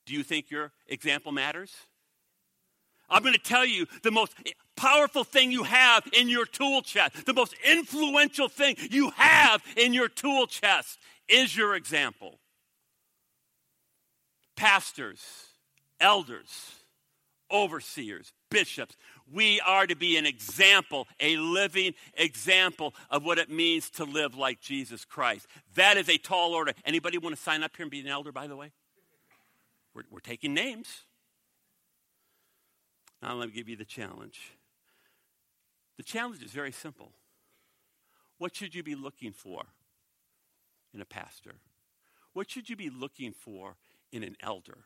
Do 0.05 0.13
you 0.13 0.23
think 0.23 0.49
your 0.49 0.71
example 0.87 1.31
matters? 1.31 1.73
I'm 3.09 3.21
going 3.21 3.33
to 3.33 3.39
tell 3.39 3.65
you 3.65 3.85
the 4.03 4.11
most 4.11 4.33
powerful 4.77 5.25
thing 5.25 5.51
you 5.51 5.63
have 5.63 6.07
in 6.13 6.29
your 6.29 6.45
tool 6.45 6.81
chest, 6.81 7.25
the 7.25 7.33
most 7.33 7.53
influential 7.69 8.47
thing 8.47 8.77
you 8.89 9.09
have 9.11 9.61
in 9.75 9.93
your 9.93 10.07
tool 10.07 10.47
chest 10.47 10.97
is 11.27 11.55
your 11.55 11.75
example. 11.75 12.39
Pastors, 14.61 15.23
elders, 15.99 16.75
overseers, 17.51 18.31
bishops. 18.51 18.95
We 19.33 19.59
are 19.61 19.87
to 19.87 19.95
be 19.95 20.17
an 20.17 20.27
example, 20.27 21.07
a 21.19 21.35
living 21.37 21.95
example 22.13 22.93
of 23.09 23.25
what 23.25 23.39
it 23.39 23.49
means 23.49 23.89
to 23.89 24.03
live 24.03 24.35
like 24.35 24.61
Jesus 24.61 25.03
Christ. 25.03 25.47
That 25.73 25.97
is 25.97 26.07
a 26.09 26.19
tall 26.19 26.53
order. 26.53 26.73
Anybody 26.85 27.17
want 27.17 27.35
to 27.35 27.41
sign 27.41 27.63
up 27.63 27.75
here 27.75 27.85
and 27.85 27.89
be 27.89 28.01
an 28.01 28.07
elder, 28.07 28.31
by 28.31 28.45
the 28.45 28.55
way? 28.55 28.71
We're, 29.95 30.03
we're 30.11 30.19
taking 30.19 30.53
names. 30.53 31.05
Now, 33.23 33.33
let 33.33 33.47
me 33.47 33.55
give 33.55 33.67
you 33.67 33.77
the 33.77 33.83
challenge. 33.83 34.39
The 35.97 36.03
challenge 36.03 36.43
is 36.43 36.51
very 36.51 36.71
simple. 36.71 37.13
What 38.37 38.55
should 38.55 38.75
you 38.75 38.83
be 38.83 38.93
looking 38.93 39.31
for 39.33 39.63
in 40.93 41.01
a 41.01 41.05
pastor? 41.05 41.55
What 42.33 42.51
should 42.51 42.69
you 42.69 42.75
be 42.75 42.91
looking 42.91 43.33
for 43.33 43.75
in 44.11 44.23
an 44.23 44.35
elder? 44.41 44.85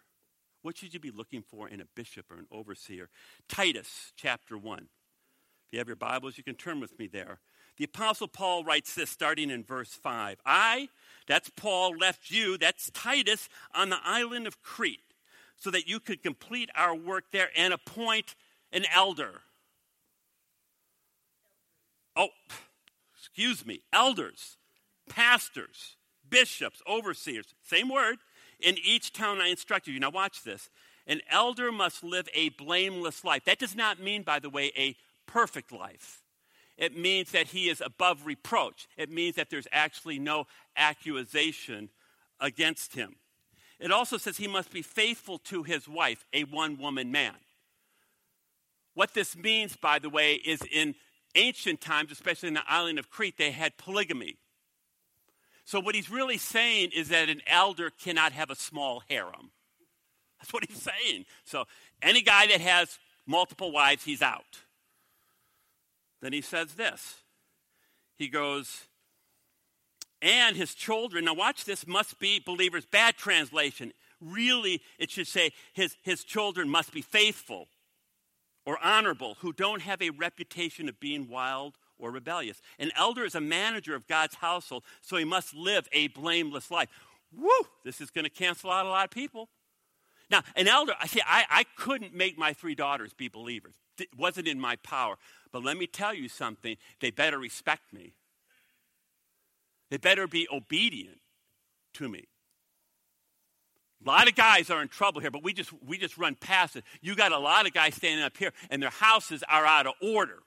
What 0.62 0.78
should 0.78 0.94
you 0.94 1.00
be 1.00 1.12
looking 1.12 1.44
for 1.44 1.70
in 1.70 1.80
a 1.80 1.86
bishop 1.96 2.32
or 2.32 2.38
an 2.38 2.48
overseer? 2.52 3.10
Titus 3.48 4.14
chapter 4.16 4.58
1. 4.58 4.80
If 4.80 5.74
you 5.74 5.80
have 5.80 5.88
your 5.88 5.96
Bibles, 5.96 6.38
you 6.38 6.44
can 6.44 6.56
turn 6.56 6.80
with 6.80 6.98
me 6.98 7.08
there. 7.08 7.40
The 7.78 7.86
Apostle 7.86 8.28
Paul 8.28 8.64
writes 8.64 8.96
this 8.96 9.10
starting 9.10 9.50
in 9.50 9.64
verse 9.64 9.94
5. 9.94 10.40
I, 10.46 10.90
that's 11.28 11.50
Paul, 11.50 11.96
left 11.98 12.32
you, 12.32 12.58
that's 12.58 12.90
Titus, 12.92 13.50
on 13.74 13.90
the 13.90 14.00
island 14.04 14.48
of 14.48 14.64
Crete, 14.64 15.14
so 15.58 15.70
that 15.72 15.88
you 15.88 16.00
could 16.00 16.24
complete 16.24 16.70
our 16.76 16.96
work 16.96 17.26
there 17.32 17.50
and 17.56 17.74
appoint 17.74 18.36
an 18.72 18.86
elder. 18.94 19.42
Oh, 22.16 22.30
excuse 23.18 23.66
me, 23.66 23.82
elders, 23.92 24.58
pastors, 25.10 25.98
bishops, 26.28 26.82
overseers, 26.88 27.54
same 27.62 27.90
word 27.90 28.18
in 28.60 28.78
each 28.84 29.13
town 29.13 29.41
I 29.41 29.48
instructed 29.48 29.94
you. 29.94 30.00
Now, 30.00 30.10
watch 30.10 30.44
this. 30.44 30.70
An 31.08 31.22
elder 31.30 31.72
must 31.72 32.04
live 32.04 32.28
a 32.34 32.50
blameless 32.50 33.24
life. 33.24 33.46
That 33.46 33.60
does 33.60 33.76
not 33.76 34.00
mean, 34.00 34.24
by 34.24 34.39
the 34.39 34.50
way, 34.50 34.72
a 34.76 34.96
perfect 35.28 35.72
life. 35.72 36.24
It 36.78 36.98
means 36.98 37.32
that 37.32 37.48
he 37.48 37.70
is 37.70 37.82
above 37.82 38.26
reproach. 38.26 38.88
It 38.98 39.10
means 39.10 39.36
that 39.36 39.50
there's 39.50 39.68
actually 39.72 40.20
no 40.20 40.48
accusation 40.76 41.89
against 42.39 42.96
him. 42.96 43.15
It 43.80 43.91
also 43.91 44.18
says 44.18 44.38
he 44.38 44.48
must 44.48 44.72
be 44.72 44.82
faithful 44.82 45.38
to 45.39 45.63
his 45.63 45.88
wife, 45.88 46.26
a 46.34 46.44
one 46.44 46.78
woman 46.78 47.12
man. 47.12 47.36
What 48.94 49.13
this 49.13 49.36
means, 49.36 49.76
by 49.76 50.00
the 50.00 50.10
way, 50.10 50.36
is 50.36 50.62
in 50.72 50.96
ancient 51.36 51.82
times, 51.82 52.12
especially 52.12 52.48
in 52.48 52.54
the 52.54 52.63
island 52.68 52.98
of 52.98 53.10
Crete, 53.10 53.38
they 53.38 53.52
had 53.52 53.78
polygamy. 53.78 54.38
So, 55.65 55.80
what 55.80 55.95
he's 55.95 56.12
really 56.12 56.38
saying 56.38 56.91
is 56.95 57.10
that 57.10 57.28
an 57.28 57.41
elder 57.47 57.89
cannot 57.89 58.32
have 58.32 58.51
a 58.51 58.56
small 58.56 59.01
harem. 59.10 59.51
That's 60.39 60.54
what 60.54 60.63
he's 60.65 60.82
saying. 60.82 61.25
So, 61.43 61.65
any 62.04 62.21
guy 62.21 62.45
that 62.47 62.62
has 62.62 62.99
multiple 63.25 63.71
wives, 63.71 64.04
he's 64.04 64.21
out. 64.21 64.62
Then 66.21 66.34
he 66.34 66.41
says 66.41 66.75
this 66.75 67.15
He 68.15 68.28
goes, 68.28 68.86
and 70.21 70.56
his 70.56 70.73
children, 70.75 71.25
now 71.25 71.34
watch 71.34 71.65
this, 71.65 71.88
must 71.88 72.19
be 72.19 72.39
believers. 72.39 72.86
Bad 72.86 73.17
translation. 73.17 73.91
Really, 74.21 74.82
it 74.97 75.12
should 75.12 75.28
say 75.28 75.51
his, 75.73 75.97
his 76.04 76.23
children 76.23 76.69
must 76.69 76.93
be 76.93 77.01
faithful 77.01 77.67
or 78.65 78.80
honorable, 78.84 79.38
who 79.41 79.54
don't 79.54 79.82
have 79.82 80.01
a 80.01 80.10
reputation 80.10 80.89
of 80.89 80.99
being 80.99 81.30
wild 81.30 81.78
or 81.98 82.12
rebellious. 82.12 82.62
An 82.80 82.92
elder 82.96 83.24
is 83.24 83.36
a 83.36 83.42
manager 83.42 83.96
of 83.96 84.08
God's 84.08 84.36
household, 84.36 84.84
so 85.02 85.18
he 85.18 85.26
must 85.26 85.56
live 85.56 85.88
a 85.92 86.08
blameless 86.10 86.72
life. 86.72 86.90
Woo! 87.36 87.50
This 87.84 88.02
is 88.02 88.10
going 88.10 88.26
to 88.26 88.30
cancel 88.30 88.72
out 88.72 88.86
a 88.86 88.90
lot 88.90 89.06
of 89.06 89.12
people. 89.12 89.50
Now, 90.30 90.42
an 90.56 90.68
elder, 90.68 90.94
I 91.00 91.08
see, 91.08 91.22
I, 91.26 91.46
I 91.50 91.66
couldn't 91.78 92.14
make 92.14 92.38
my 92.38 92.54
three 92.54 92.76
daughters 92.76 93.14
be 93.14 93.28
believers. 93.28 93.74
It 94.00 94.10
wasn't 94.18 94.48
in 94.48 94.60
my 94.60 94.76
power. 94.78 95.16
But 95.52 95.64
let 95.64 95.78
me 95.78 95.88
tell 95.88 96.14
you 96.14 96.28
something 96.28 96.78
they 97.00 97.12
better 97.12 97.38
respect 97.38 97.94
me, 97.94 98.14
they 99.90 99.98
better 99.98 100.28
be 100.28 100.48
obedient 100.52 101.20
to 101.94 102.10
me. 102.10 102.26
A 104.06 104.08
lot 104.08 104.28
of 104.28 104.36
guys 104.36 104.70
are 104.70 104.82
in 104.82 104.88
trouble 104.88 105.22
here, 105.22 105.32
but 105.32 105.44
we 105.44 105.54
just 105.54 105.72
we 105.86 105.98
just 105.98 106.18
run 106.18 106.36
past 106.36 106.76
it. 106.76 106.84
You 107.02 107.16
got 107.16 107.32
a 107.32 107.40
lot 107.40 107.66
of 107.66 107.74
guys 107.74 107.96
standing 107.96 108.24
up 108.24 108.38
here, 108.38 108.52
and 108.70 108.82
their 108.82 108.92
houses 108.92 109.44
are 109.50 109.66
out 109.66 109.88
of 109.88 109.94
order. 110.02 110.44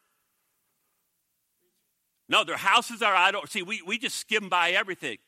No, 2.29 2.45
their 2.45 2.57
houses 2.57 3.03
are 3.03 3.17
of, 3.35 3.51
see, 3.51 3.63
we, 3.63 3.81
we 3.83 3.99
just 3.99 4.17
skim 4.17 4.49
by 4.49 4.71
everything. 4.71 5.19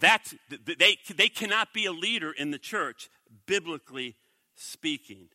That's, 0.00 0.34
they, 0.64 0.98
they 1.14 1.28
cannot 1.28 1.72
be 1.72 1.86
a 1.86 1.92
leader 1.92 2.32
in 2.32 2.50
the 2.50 2.58
church, 2.58 3.08
biblically 3.46 4.16
speaking. 4.54 5.28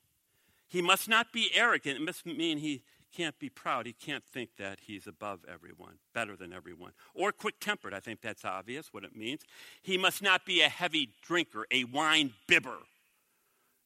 He 0.68 0.82
must 0.82 1.08
not 1.08 1.32
be 1.32 1.52
arrogant. 1.54 1.98
It 1.98 2.06
must 2.06 2.26
mean 2.26 2.58
he 2.58 2.84
can't 3.16 3.38
be 3.40 3.50
proud. 3.50 3.86
He 3.86 3.94
can't 3.94 4.24
think 4.24 4.52
that 4.58 4.80
he's 4.82 5.06
above 5.06 5.46
everyone, 5.48 6.00
better 6.14 6.36
than 6.36 6.52
everyone. 6.52 6.94
Or 7.14 7.32
quick 7.32 7.60
tempered. 7.60 7.94
I 7.94 8.00
think 8.00 8.22
that's 8.22 8.44
obvious 8.44 8.92
what 8.92 9.04
it 9.04 9.16
means. 9.16 9.42
He 9.82 9.98
must 9.98 10.22
not 10.22 10.46
be 10.46 10.62
a 10.62 10.70
heavy 10.70 11.10
drinker, 11.22 11.66
a 11.72 11.84
wine 11.84 12.34
bibber, 12.48 12.80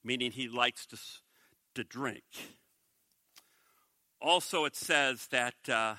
meaning 0.03 0.31
he 0.31 0.47
likes 0.47 0.85
to, 0.87 0.97
to 1.75 1.83
drink. 1.83 2.23
Also, 4.21 4.65
it 4.65 4.75
says 4.75 5.27
that 5.27 5.55
uh, 5.69 5.95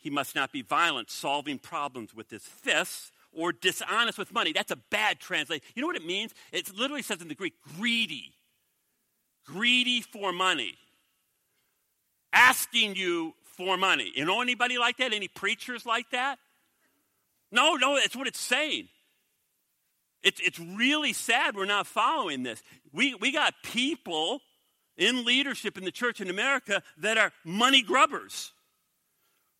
he 0.00 0.10
must 0.10 0.34
not 0.34 0.50
be 0.52 0.62
violent, 0.62 1.10
solving 1.10 1.58
problems 1.58 2.14
with 2.14 2.30
his 2.30 2.42
fists, 2.42 3.12
or 3.32 3.52
dishonest 3.52 4.18
with 4.18 4.32
money. 4.32 4.52
That's 4.52 4.72
a 4.72 4.78
bad 4.90 5.20
translation. 5.20 5.62
You 5.74 5.82
know 5.82 5.86
what 5.86 5.96
it 5.96 6.04
means? 6.04 6.34
It 6.52 6.76
literally 6.76 7.02
says 7.02 7.20
in 7.22 7.28
the 7.28 7.34
Greek, 7.34 7.54
greedy. 7.76 8.32
Greedy 9.46 10.00
for 10.00 10.32
money. 10.32 10.74
Asking 12.32 12.96
you 12.96 13.34
for 13.56 13.76
money. 13.76 14.10
You 14.14 14.24
know 14.24 14.40
anybody 14.40 14.78
like 14.78 14.96
that? 14.96 15.12
Any 15.12 15.28
preachers 15.28 15.86
like 15.86 16.10
that? 16.10 16.38
No, 17.52 17.74
no, 17.74 17.96
that's 17.96 18.16
what 18.16 18.26
it's 18.26 18.40
saying. 18.40 18.88
It's, 20.22 20.40
it's 20.40 20.58
really 20.58 21.12
sad 21.12 21.56
we're 21.56 21.64
not 21.64 21.86
following 21.86 22.42
this. 22.42 22.62
We, 22.92 23.14
we 23.14 23.32
got 23.32 23.54
people 23.62 24.40
in 24.96 25.24
leadership 25.24 25.78
in 25.78 25.84
the 25.84 25.90
church 25.90 26.20
in 26.20 26.28
America 26.28 26.82
that 26.98 27.16
are 27.16 27.32
money 27.44 27.82
grubbers. 27.82 28.52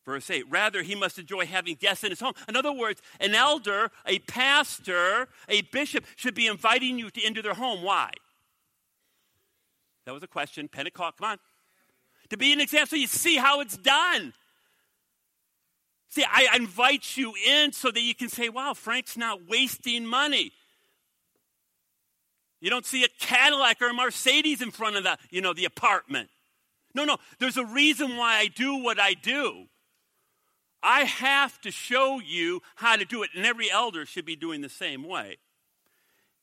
Verse 0.05 0.31
8, 0.31 0.45
rather, 0.51 0.83
he 0.83 0.95
must 0.95 1.19
enjoy 1.19 1.47
having 1.47 1.75
guests 1.75 2.05
in 2.05 2.11
his 2.11 2.21
home. 2.21 2.33
In 2.49 2.57
other 2.57 2.73
words, 2.73 3.03
an 3.21 3.35
elder, 3.35 3.91
a 4.07 4.19
pastor, 4.21 5.29
a 5.49 5.61
bishop 5.63 6.05
should 6.17 6.35
be 6.35 6.47
inviting 6.47 6.99
you 6.99 7.11
to, 7.11 7.27
into 7.27 7.43
their 7.43 7.55
home. 7.55 7.83
Why? 7.83 8.11
That 10.07 10.15
was 10.15 10.23
a 10.23 10.29
question. 10.29 10.69
Pentecost, 10.69 11.19
come 11.19 11.33
on. 11.33 11.39
To 12.31 12.37
be 12.37 12.53
an 12.53 12.61
example 12.61 12.89
so 12.89 12.97
you 12.97 13.07
see 13.07 13.37
how 13.37 13.61
it's 13.61 13.77
done. 13.77 14.33
See, 16.09 16.25
I 16.25 16.57
invite 16.57 17.17
you 17.17 17.35
in 17.47 17.73
so 17.73 17.91
that 17.91 18.01
you 18.01 18.15
can 18.15 18.29
say, 18.29 18.49
wow, 18.49 18.75
Frank's 18.75 19.17
not 19.17 19.49
wasting 19.49 20.07
money. 20.07 20.53
You 22.61 22.69
don't 22.69 22.85
see 22.85 23.05
a 23.05 23.09
Cadillac 23.21 23.81
or 23.81 23.91
a 23.91 23.95
Mercedes 23.95 24.61
in 24.61 24.71
front 24.71 24.97
of 24.97 25.05
the, 25.05 25.19
you 25.31 25.41
know, 25.41 25.53
the 25.53 25.65
apartment. 25.67 26.31
No, 26.95 27.05
no, 27.05 27.19
there's 27.39 27.57
a 27.57 27.65
reason 27.65 28.17
why 28.17 28.39
I 28.39 28.49
do 28.49 28.77
what 28.77 28.99
I 28.99 29.15
do. 29.15 29.67
I 30.83 31.05
have 31.05 31.61
to 31.63 31.71
show 31.71 32.21
you 32.21 32.63
how 32.77 32.97
to 32.97 33.05
do 33.05 33.23
it, 33.23 33.31
and 33.35 33.45
every 33.45 33.71
elder 33.71 34.07
should 34.07 34.25
be 34.25 34.37
doing 34.37 34.61
the 34.61 34.69
same 34.69 35.07
way. 35.07 35.37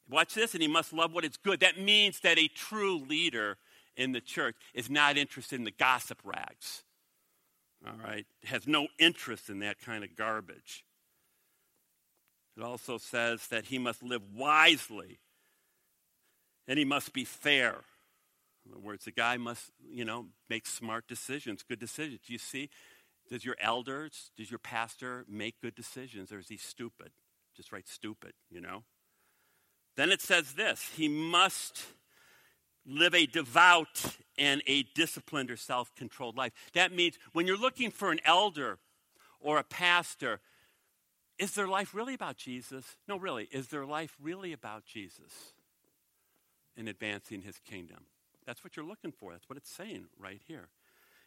Watch 0.09 0.35
this, 0.35 0.53
and 0.53 0.61
he 0.61 0.67
must 0.67 0.93
love 0.93 1.13
what 1.13 1.25
is 1.25 1.37
good. 1.37 1.59
That 1.59 1.79
means 1.79 2.19
that 2.21 2.37
a 2.37 2.47
true 2.47 2.99
leader 2.99 3.57
in 3.95 4.11
the 4.11 4.21
church 4.21 4.55
is 4.73 4.89
not 4.89 5.17
interested 5.17 5.57
in 5.57 5.65
the 5.65 5.71
gossip 5.71 6.19
rags. 6.23 6.83
All 7.85 7.97
right? 8.03 8.25
Has 8.45 8.67
no 8.67 8.87
interest 8.99 9.49
in 9.49 9.59
that 9.59 9.79
kind 9.79 10.03
of 10.03 10.15
garbage. 10.15 10.85
It 12.55 12.63
also 12.63 12.97
says 12.97 13.47
that 13.47 13.65
he 13.65 13.77
must 13.77 14.01
live 14.01 14.23
wisely 14.35 15.19
and 16.67 16.79
he 16.79 16.85
must 16.85 17.13
be 17.13 17.23
fair. 17.23 17.83
In 18.65 18.73
other 18.73 18.81
words, 18.81 19.05
the 19.05 19.11
guy 19.11 19.37
must, 19.37 19.71
you 19.89 20.03
know, 20.03 20.25
make 20.49 20.65
smart 20.65 21.07
decisions, 21.07 21.63
good 21.63 21.79
decisions. 21.79 22.21
You 22.27 22.39
see? 22.39 22.69
Does 23.29 23.43
your 23.43 23.57
elders, 23.59 24.31
does 24.37 24.49
your 24.49 24.59
pastor 24.59 25.25
make 25.27 25.61
good 25.61 25.75
decisions 25.75 26.31
or 26.31 26.39
is 26.39 26.47
he 26.47 26.57
stupid? 26.57 27.11
Just 27.55 27.71
write 27.71 27.87
stupid, 27.87 28.33
you 28.49 28.61
know? 28.61 28.83
Then 29.95 30.11
it 30.11 30.21
says 30.21 30.53
this 30.53 30.91
he 30.95 31.07
must 31.07 31.85
live 32.85 33.13
a 33.13 33.25
devout 33.25 34.17
and 34.37 34.61
a 34.65 34.83
disciplined 34.95 35.51
or 35.51 35.57
self 35.57 35.93
controlled 35.95 36.37
life. 36.37 36.53
That 36.73 36.93
means 36.93 37.17
when 37.33 37.47
you're 37.47 37.57
looking 37.57 37.91
for 37.91 38.11
an 38.11 38.19
elder 38.23 38.77
or 39.39 39.57
a 39.57 39.63
pastor, 39.63 40.39
is 41.37 41.51
their 41.51 41.67
life 41.67 41.93
really 41.93 42.13
about 42.13 42.37
Jesus? 42.37 42.85
No, 43.07 43.17
really. 43.17 43.47
Is 43.51 43.67
their 43.67 43.85
life 43.85 44.15
really 44.21 44.53
about 44.53 44.85
Jesus 44.85 45.53
in 46.75 46.87
advancing 46.87 47.41
his 47.41 47.59
kingdom? 47.59 48.05
That's 48.45 48.63
what 48.63 48.75
you're 48.75 48.85
looking 48.85 49.11
for. 49.11 49.33
That's 49.33 49.49
what 49.49 49.57
it's 49.57 49.69
saying 49.69 50.05
right 50.17 50.41
here. 50.47 50.69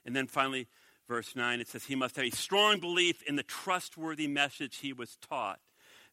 And 0.05 0.17
then 0.17 0.27
finally, 0.27 0.67
verse 1.11 1.35
9, 1.35 1.59
it 1.59 1.67
says, 1.67 1.87
He 1.87 1.97
must 1.97 2.15
have 2.15 2.25
a 2.25 2.31
strong 2.31 2.79
belief 2.79 3.21
in 3.25 3.35
the 3.35 3.43
trustworthy 3.43 4.29
message 4.29 4.77
he 4.77 4.93
was 4.93 5.17
taught. 5.17 5.59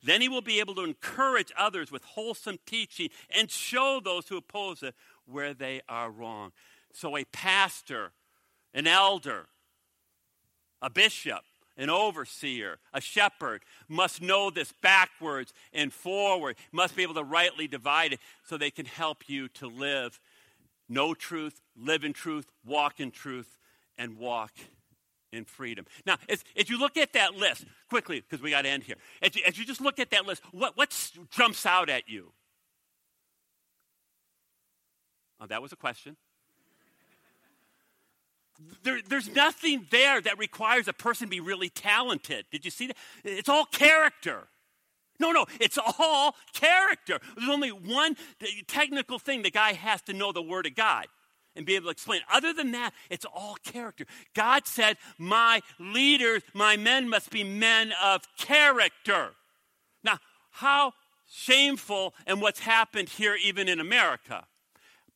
Then 0.04 0.22
he 0.22 0.28
will 0.28 0.42
be 0.42 0.60
able 0.60 0.74
to 0.74 0.84
encourage 0.84 1.52
others 1.56 1.92
with 1.92 2.04
wholesome 2.04 2.58
teaching 2.66 3.10
and 3.30 3.52
show 3.52 4.02
those 4.04 4.28
who 4.28 4.38
oppose 4.38 4.82
it 4.82 4.96
where 5.28 5.54
they 5.54 5.82
are 5.88 6.10
wrong. 6.10 6.52
So, 6.94 7.16
a 7.16 7.26
pastor, 7.26 8.12
an 8.74 8.88
elder, 8.88 9.46
a 10.82 10.90
bishop, 10.90 11.42
an 11.78 11.92
overseer, 11.92 12.80
a 12.92 13.00
shepherd 13.00 13.62
must 13.88 14.20
know 14.20 14.50
this 14.50 14.74
backwards 14.82 15.54
and 15.74 15.94
forward, 15.94 16.56
must 16.72 16.96
be 16.96 17.04
able 17.04 17.14
to 17.14 17.24
rightly 17.24 17.68
divide 17.68 18.14
it 18.14 18.20
so 18.44 18.58
they 18.58 18.72
can 18.72 18.88
help 18.88 19.30
you 19.30 19.48
to 19.50 19.68
live, 19.68 20.20
know 20.90 21.14
truth, 21.14 21.62
live 21.76 22.04
in 22.04 22.14
truth, 22.14 22.48
walk 22.66 23.00
in 23.00 23.12
truth, 23.12 23.60
and 23.96 24.18
walk 24.18 24.54
in 25.38 25.46
freedom. 25.46 25.86
Now, 26.06 26.18
as, 26.28 26.44
as 26.58 26.70
you 26.70 26.78
look 26.78 26.98
at 26.98 27.14
that 27.14 27.36
list, 27.36 27.66
quickly, 27.90 28.20
because 28.20 28.44
we 28.44 28.50
got 28.52 28.64
to 28.64 28.70
end 28.70 28.84
here, 28.84 28.98
as 29.22 29.36
you, 29.36 29.44
as 29.48 29.58
you 29.58 29.66
just 29.66 29.80
look 29.80 30.00
at 30.00 30.10
that 30.12 30.26
list, 30.26 30.42
what, 30.52 30.76
what 30.76 31.12
jumps 31.32 31.66
out 31.66 31.90
at 31.90 32.10
you? 32.10 32.32
Oh, 35.40 35.46
that 35.46 35.62
was 35.62 35.72
a 35.72 35.76
question. 35.76 36.18
There, 38.84 39.00
there's 39.08 39.34
nothing 39.34 39.86
there 39.92 40.20
that 40.20 40.40
requires 40.40 40.88
a 40.88 40.94
person 40.94 41.30
be 41.30 41.40
really 41.40 41.70
talented. 41.70 42.46
Did 42.52 42.66
you 42.66 42.72
see 42.72 42.88
that? 42.88 42.98
It's 43.24 43.50
all 43.50 43.66
character. 43.66 44.48
No, 45.20 45.32
no, 45.32 45.46
it's 45.60 45.78
all 45.78 46.36
character. 46.54 47.20
There's 47.36 47.50
only 47.50 47.70
one 47.70 48.16
technical 48.68 49.20
thing 49.20 49.44
the 49.44 49.52
guy 49.52 49.74
has 49.74 50.02
to 50.04 50.14
know 50.14 50.32
the 50.32 50.42
Word 50.42 50.66
of 50.66 50.76
God 50.76 51.08
and 51.58 51.66
be 51.66 51.76
able 51.76 51.88
to 51.88 51.92
explain. 51.92 52.22
Other 52.32 52.54
than 52.54 52.72
that, 52.72 52.94
it's 53.10 53.26
all 53.26 53.58
character. 53.64 54.06
God 54.34 54.68
said, 54.68 54.98
My 55.18 55.62
leaders, 55.80 56.44
my 56.54 56.78
men 56.78 57.10
must 57.10 57.32
be 57.32 57.44
men 57.44 57.94
of 58.02 58.22
character. 58.38 59.32
Now, 60.04 60.20
how 60.52 60.94
shameful 61.30 62.14
and 62.26 62.42
what's 62.42 62.60
happened 62.60 63.10
here, 63.10 63.36
even 63.36 63.68
in 63.68 63.80
America 63.80 64.46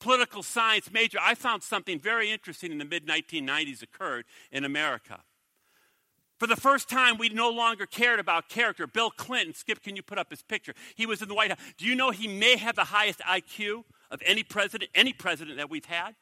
political 0.01 0.43
science 0.43 0.91
major, 0.91 1.19
I 1.21 1.35
found 1.35 1.63
something 1.63 1.99
very 1.99 2.31
interesting 2.31 2.71
in 2.71 2.79
the 2.79 2.85
mid 2.85 3.07
1990s 3.07 3.81
occurred 3.81 4.25
in 4.51 4.65
America. 4.65 5.21
For 6.39 6.47
the 6.47 6.55
first 6.55 6.89
time, 6.89 7.19
we 7.19 7.29
no 7.29 7.51
longer 7.51 7.85
cared 7.85 8.19
about 8.19 8.49
character. 8.49 8.87
Bill 8.87 9.11
Clinton, 9.11 9.53
Skip, 9.53 9.83
can 9.83 9.95
you 9.95 10.01
put 10.01 10.17
up 10.17 10.31
his 10.31 10.41
picture? 10.41 10.73
He 10.95 11.05
was 11.05 11.21
in 11.21 11.27
the 11.27 11.35
White 11.35 11.51
House. 11.51 11.59
Do 11.77 11.85
you 11.85 11.93
know 11.93 12.09
he 12.09 12.27
may 12.27 12.57
have 12.57 12.75
the 12.75 12.85
highest 12.85 13.19
IQ 13.19 13.83
of 14.09 14.23
any 14.25 14.41
president, 14.41 14.89
any 14.95 15.13
president 15.13 15.57
that 15.57 15.69
we've 15.69 15.85
had? 15.85 16.15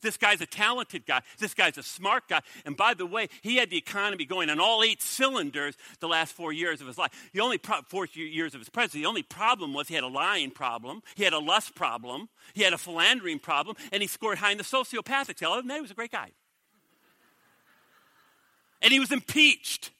This 0.00 0.16
guy's 0.16 0.40
a 0.40 0.46
talented 0.46 1.06
guy. 1.06 1.22
This 1.38 1.54
guy's 1.54 1.76
a 1.76 1.82
smart 1.82 2.28
guy. 2.28 2.40
And 2.64 2.76
by 2.76 2.94
the 2.94 3.06
way, 3.06 3.28
he 3.42 3.56
had 3.56 3.70
the 3.70 3.76
economy 3.76 4.24
going 4.24 4.48
on 4.50 4.60
all 4.60 4.82
eight 4.82 5.02
cylinders 5.02 5.76
the 6.00 6.08
last 6.08 6.32
four 6.32 6.52
years 6.52 6.80
of 6.80 6.86
his 6.86 6.98
life. 6.98 7.10
The 7.32 7.40
only 7.40 7.58
pro- 7.58 7.82
four 7.82 8.06
years 8.14 8.54
of 8.54 8.60
his 8.60 8.68
presidency, 8.68 9.02
the 9.02 9.08
only 9.08 9.22
problem 9.22 9.74
was 9.74 9.88
he 9.88 9.94
had 9.94 10.04
a 10.04 10.08
lying 10.08 10.50
problem, 10.50 11.02
he 11.16 11.24
had 11.24 11.32
a 11.32 11.38
lust 11.38 11.74
problem, 11.74 12.28
he 12.54 12.62
had 12.62 12.72
a 12.72 12.78
philandering 12.78 13.40
problem, 13.40 13.76
and 13.92 14.02
he 14.02 14.06
scored 14.06 14.38
high 14.38 14.52
in 14.52 14.58
the 14.58 14.64
sociopathic 14.64 15.36
scale. 15.36 15.50
Other 15.50 15.62
than 15.62 15.68
that, 15.68 15.74
he 15.76 15.82
was 15.82 15.90
a 15.90 15.94
great 15.94 16.12
guy. 16.12 16.30
And 18.80 18.92
he 18.92 19.00
was 19.00 19.10
impeached. 19.10 19.90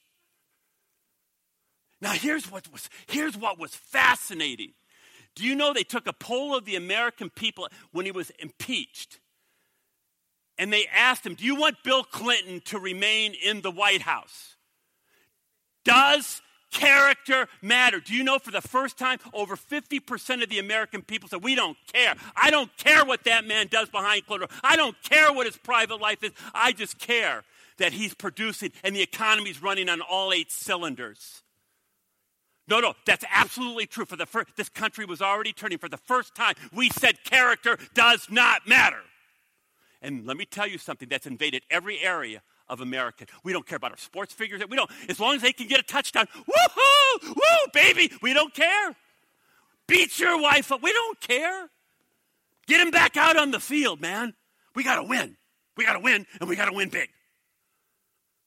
Now 2.00 2.12
here's 2.12 2.50
what 2.50 2.70
was 2.70 2.88
here's 3.08 3.36
what 3.36 3.58
was 3.58 3.74
fascinating. 3.74 4.74
Do 5.34 5.44
you 5.44 5.54
know 5.54 5.72
they 5.72 5.82
took 5.82 6.06
a 6.06 6.12
poll 6.12 6.56
of 6.56 6.64
the 6.64 6.76
American 6.76 7.30
people 7.30 7.68
when 7.92 8.06
he 8.06 8.12
was 8.12 8.30
impeached? 8.38 9.18
And 10.58 10.72
they 10.72 10.86
asked 10.92 11.24
him, 11.24 11.34
Do 11.34 11.44
you 11.44 11.54
want 11.54 11.82
Bill 11.84 12.02
Clinton 12.02 12.60
to 12.66 12.78
remain 12.78 13.34
in 13.34 13.60
the 13.60 13.70
White 13.70 14.02
House? 14.02 14.56
Does 15.84 16.42
character 16.70 17.48
matter? 17.62 18.00
Do 18.00 18.14
you 18.14 18.24
know 18.24 18.38
for 18.38 18.50
the 18.50 18.60
first 18.60 18.98
time, 18.98 19.18
over 19.32 19.56
50% 19.56 20.42
of 20.42 20.48
the 20.48 20.58
American 20.58 21.02
people 21.02 21.28
said, 21.28 21.42
We 21.42 21.54
don't 21.54 21.76
care. 21.92 22.14
I 22.36 22.50
don't 22.50 22.74
care 22.76 23.04
what 23.04 23.24
that 23.24 23.46
man 23.46 23.68
does 23.68 23.88
behind 23.88 24.26
closed 24.26 24.40
doors. 24.40 24.60
I 24.62 24.76
don't 24.76 25.00
care 25.02 25.32
what 25.32 25.46
his 25.46 25.56
private 25.56 26.00
life 26.00 26.22
is. 26.22 26.32
I 26.52 26.72
just 26.72 26.98
care 26.98 27.44
that 27.78 27.92
he's 27.92 28.14
producing 28.14 28.72
and 28.82 28.94
the 28.94 29.02
economy's 29.02 29.62
running 29.62 29.88
on 29.88 30.00
all 30.00 30.32
eight 30.32 30.50
cylinders. 30.50 31.42
No, 32.66 32.80
no, 32.80 32.92
that's 33.06 33.24
absolutely 33.32 33.86
true. 33.86 34.04
For 34.04 34.16
the 34.16 34.26
first, 34.26 34.48
this 34.56 34.68
country 34.68 35.06
was 35.06 35.22
already 35.22 35.54
turning. 35.54 35.78
For 35.78 35.88
the 35.88 35.96
first 35.96 36.34
time, 36.34 36.54
we 36.72 36.90
said 36.90 37.24
character 37.24 37.78
does 37.94 38.28
not 38.30 38.68
matter. 38.68 39.00
And 40.00 40.26
let 40.26 40.36
me 40.36 40.44
tell 40.44 40.66
you 40.66 40.78
something 40.78 41.08
that's 41.08 41.26
invaded 41.26 41.64
every 41.70 42.00
area 42.00 42.42
of 42.68 42.80
America. 42.80 43.26
We 43.42 43.52
don't 43.52 43.66
care 43.66 43.76
about 43.76 43.92
our 43.92 43.98
sports 43.98 44.32
figures. 44.32 44.62
We 44.68 44.76
don't, 44.76 44.90
as 45.08 45.18
long 45.18 45.36
as 45.36 45.42
they 45.42 45.52
can 45.52 45.66
get 45.66 45.80
a 45.80 45.82
touchdown, 45.82 46.26
woohoo, 46.34 47.28
woo, 47.28 47.70
baby, 47.72 48.12
we 48.22 48.32
don't 48.32 48.54
care. 48.54 48.94
Beat 49.86 50.18
your 50.18 50.40
wife 50.40 50.70
up, 50.70 50.82
we 50.82 50.92
don't 50.92 51.20
care. 51.20 51.68
Get 52.66 52.80
him 52.80 52.90
back 52.90 53.16
out 53.16 53.36
on 53.36 53.50
the 53.50 53.60
field, 53.60 54.00
man. 54.00 54.34
We 54.74 54.84
got 54.84 54.96
to 54.96 55.02
win. 55.02 55.36
We 55.76 55.84
got 55.84 55.94
to 55.94 56.00
win, 56.00 56.26
and 56.40 56.48
we 56.48 56.56
got 56.56 56.66
to 56.66 56.72
win 56.72 56.90
big. 56.90 57.08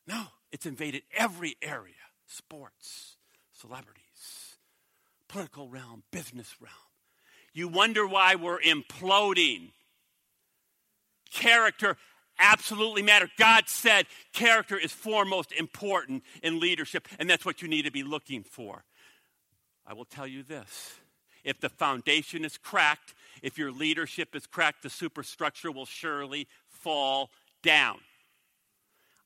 No, 0.07 0.23
it's 0.51 0.65
invaded 0.65 1.03
every 1.17 1.55
area 1.61 1.95
sports, 2.27 3.17
celebrities, 3.51 4.57
political 5.27 5.67
realm, 5.67 6.03
business 6.11 6.55
realm. 6.61 6.73
You 7.53 7.67
wonder 7.67 8.07
why 8.07 8.35
we're 8.35 8.59
imploding 8.59 9.71
character 11.31 11.97
absolutely 12.39 13.01
matter. 13.01 13.29
God 13.37 13.67
said 13.67 14.05
character 14.33 14.77
is 14.77 14.91
foremost 14.91 15.51
important 15.51 16.23
in 16.43 16.59
leadership, 16.59 17.07
and 17.19 17.29
that's 17.29 17.45
what 17.45 17.61
you 17.61 17.67
need 17.67 17.83
to 17.83 17.91
be 17.91 18.03
looking 18.03 18.43
for. 18.43 18.83
I 19.85 19.93
will 19.93 20.05
tell 20.05 20.27
you 20.27 20.43
this 20.43 20.95
if 21.43 21.59
the 21.59 21.69
foundation 21.69 22.45
is 22.45 22.57
cracked, 22.57 23.13
if 23.41 23.57
your 23.57 23.71
leadership 23.71 24.35
is 24.35 24.45
cracked, 24.45 24.83
the 24.83 24.89
superstructure 24.89 25.71
will 25.71 25.85
surely 25.85 26.47
fall 26.67 27.29
down. 27.63 27.99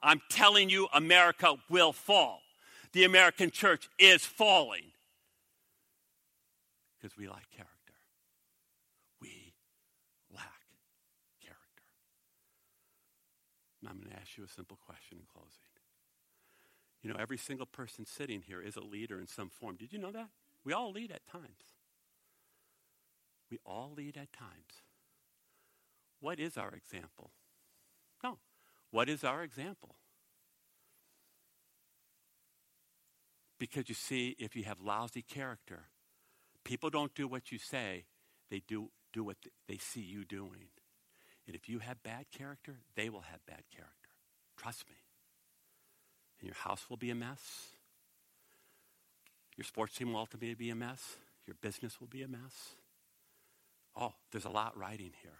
I'm 0.02 0.22
telling 0.30 0.70
you, 0.70 0.88
America 0.94 1.56
will 1.70 1.94
fall. 1.94 2.42
The 2.94 3.04
American 3.04 3.52
church 3.52 3.90
is 4.00 4.24
falling 4.24 4.84
because 7.02 7.18
we 7.18 7.28
like 7.28 7.50
character. 7.52 7.76
And 13.86 13.92
I'm 13.92 14.00
going 14.00 14.10
to 14.16 14.22
you 14.38 14.44
a 14.44 14.48
simple 14.48 14.78
question 14.86 15.18
in 15.20 15.26
closing. 15.32 15.52
You 17.02 17.12
know, 17.12 17.18
every 17.20 17.38
single 17.38 17.66
person 17.66 18.06
sitting 18.06 18.42
here 18.42 18.62
is 18.62 18.76
a 18.76 18.82
leader 18.82 19.20
in 19.20 19.28
some 19.28 19.50
form. 19.50 19.76
Did 19.76 19.94
you 19.94 20.00
know 20.00 20.12
that? 20.12 20.30
We 20.64 20.74
all 20.74 20.92
lead 20.92 21.12
at 21.12 21.26
times. 21.28 21.76
We 23.52 23.60
all 23.66 23.94
lead 23.96 24.18
at 24.18 24.34
times. 24.34 24.82
What 26.20 26.40
is 26.40 26.58
our 26.58 26.72
example? 26.74 27.32
No. 28.24 28.40
What 28.90 29.10
is 29.10 29.24
our 29.24 29.44
example? 29.44 29.96
Because 33.60 33.88
you 33.88 33.96
see, 33.96 34.36
if 34.40 34.56
you 34.56 34.64
have 34.64 34.82
lousy 34.82 35.22
character, 35.22 35.84
people 36.64 36.90
don't 36.90 37.14
do 37.14 37.28
what 37.28 37.52
you 37.52 37.60
say, 37.60 38.06
they 38.50 38.62
do, 38.68 38.90
do 39.14 39.24
what 39.24 39.38
they 39.68 39.78
see 39.78 40.02
you 40.02 40.26
doing. 40.26 40.70
And 41.48 41.56
if 41.56 41.70
you 41.70 41.80
have 41.80 42.02
bad 42.04 42.26
character, 42.36 42.80
they 42.96 43.10
will 43.10 43.22
have 43.22 43.46
bad 43.46 43.64
character. 43.74 44.05
Trust 44.58 44.88
me. 44.90 44.96
And 46.40 46.48
your 46.48 46.56
house 46.56 46.86
will 46.90 46.98
be 46.98 47.10
a 47.10 47.16
mess. 47.16 47.68
Your 49.58 49.66
sports 49.66 49.96
team 49.96 50.14
will 50.14 50.20
ultimately 50.20 50.54
be 50.54 50.70
a 50.70 50.76
mess. 50.76 51.18
Your 51.46 51.56
business 51.62 52.00
will 52.00 52.08
be 52.08 52.24
a 52.24 52.28
mess. 52.28 52.76
Oh, 53.96 54.14
there's 54.32 54.46
a 54.46 54.50
lot 54.50 54.78
riding 54.78 55.12
here. 55.22 55.40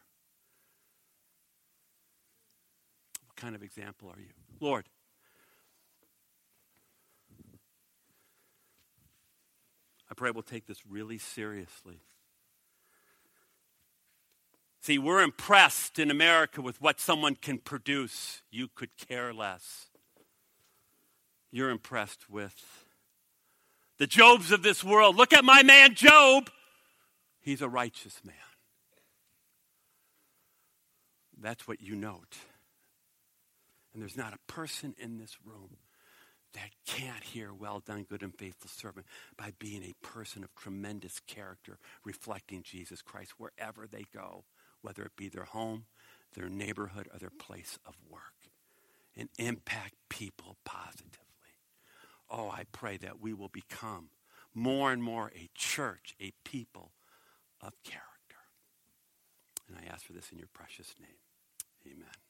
What 3.26 3.36
kind 3.36 3.56
of 3.56 3.64
example 3.64 4.10
are 4.10 4.20
you? 4.20 4.30
Lord, 4.62 4.86
I 10.10 10.14
pray 10.14 10.32
we'll 10.32 10.44
take 10.44 10.68
this 10.68 10.86
really 10.88 11.18
seriously. 11.18 12.00
See, 14.86 15.00
we're 15.00 15.24
impressed 15.24 15.98
in 15.98 16.12
America 16.12 16.62
with 16.62 16.80
what 16.80 17.00
someone 17.00 17.36
can 17.36 17.58
produce. 17.58 18.44
You 18.52 18.68
could 18.68 18.96
care 18.98 19.34
less. 19.34 19.88
You're 21.52 21.72
impressed 21.72 22.30
with 22.30 22.54
the 23.98 24.06
Jobs 24.06 24.52
of 24.52 24.62
this 24.62 24.84
world. 24.84 25.16
Look 25.16 25.34
at 25.34 25.44
my 25.44 25.64
man 25.64 25.96
Job. 25.96 26.52
He's 27.42 27.64
a 27.64 27.68
righteous 27.68 28.22
man. 28.24 28.36
That's 31.42 31.68
what 31.68 31.82
you 31.82 31.96
note. 31.96 32.38
And 33.92 34.04
there's 34.04 34.16
not 34.16 34.36
a 34.36 34.52
person 34.54 34.94
in 35.00 35.18
this 35.18 35.36
room 35.44 35.78
that 36.54 36.70
can't 36.86 37.24
hear, 37.24 37.52
well 37.52 37.80
done, 37.80 38.06
good 38.08 38.22
and 38.22 38.38
faithful 38.38 38.70
servant, 38.70 39.08
by 39.36 39.52
being 39.58 39.82
a 39.82 40.06
person 40.06 40.44
of 40.44 40.54
tremendous 40.54 41.20
character, 41.22 41.80
reflecting 42.04 42.62
Jesus 42.62 43.02
Christ 43.02 43.34
wherever 43.40 43.88
they 43.88 44.06
go, 44.14 44.44
whether 44.86 45.04
it 45.04 45.16
be 45.18 45.28
their 45.28 45.46
home, 45.46 45.86
their 46.36 46.48
neighborhood, 46.48 47.08
or 47.12 47.18
their 47.18 47.32
place 47.32 47.80
of 47.86 47.96
work, 48.10 48.52
and 49.18 49.30
impact 49.40 49.96
people 50.10 50.58
positively. 50.64 51.20
Oh, 52.30 52.50
I 52.50 52.66
pray 52.72 52.98
that 52.98 53.20
we 53.20 53.34
will 53.34 53.50
become 53.50 54.10
more 54.54 54.92
and 54.92 55.02
more 55.02 55.32
a 55.36 55.50
church, 55.56 56.14
a 56.22 56.32
people 56.44 56.92
of 57.62 57.74
character. 57.84 58.06
And 59.68 59.78
I 59.78 59.92
ask 59.92 60.06
for 60.06 60.14
this 60.14 60.32
in 60.32 60.38
your 60.38 60.50
precious 60.54 60.94
name. 61.00 61.18
Amen. 61.86 62.25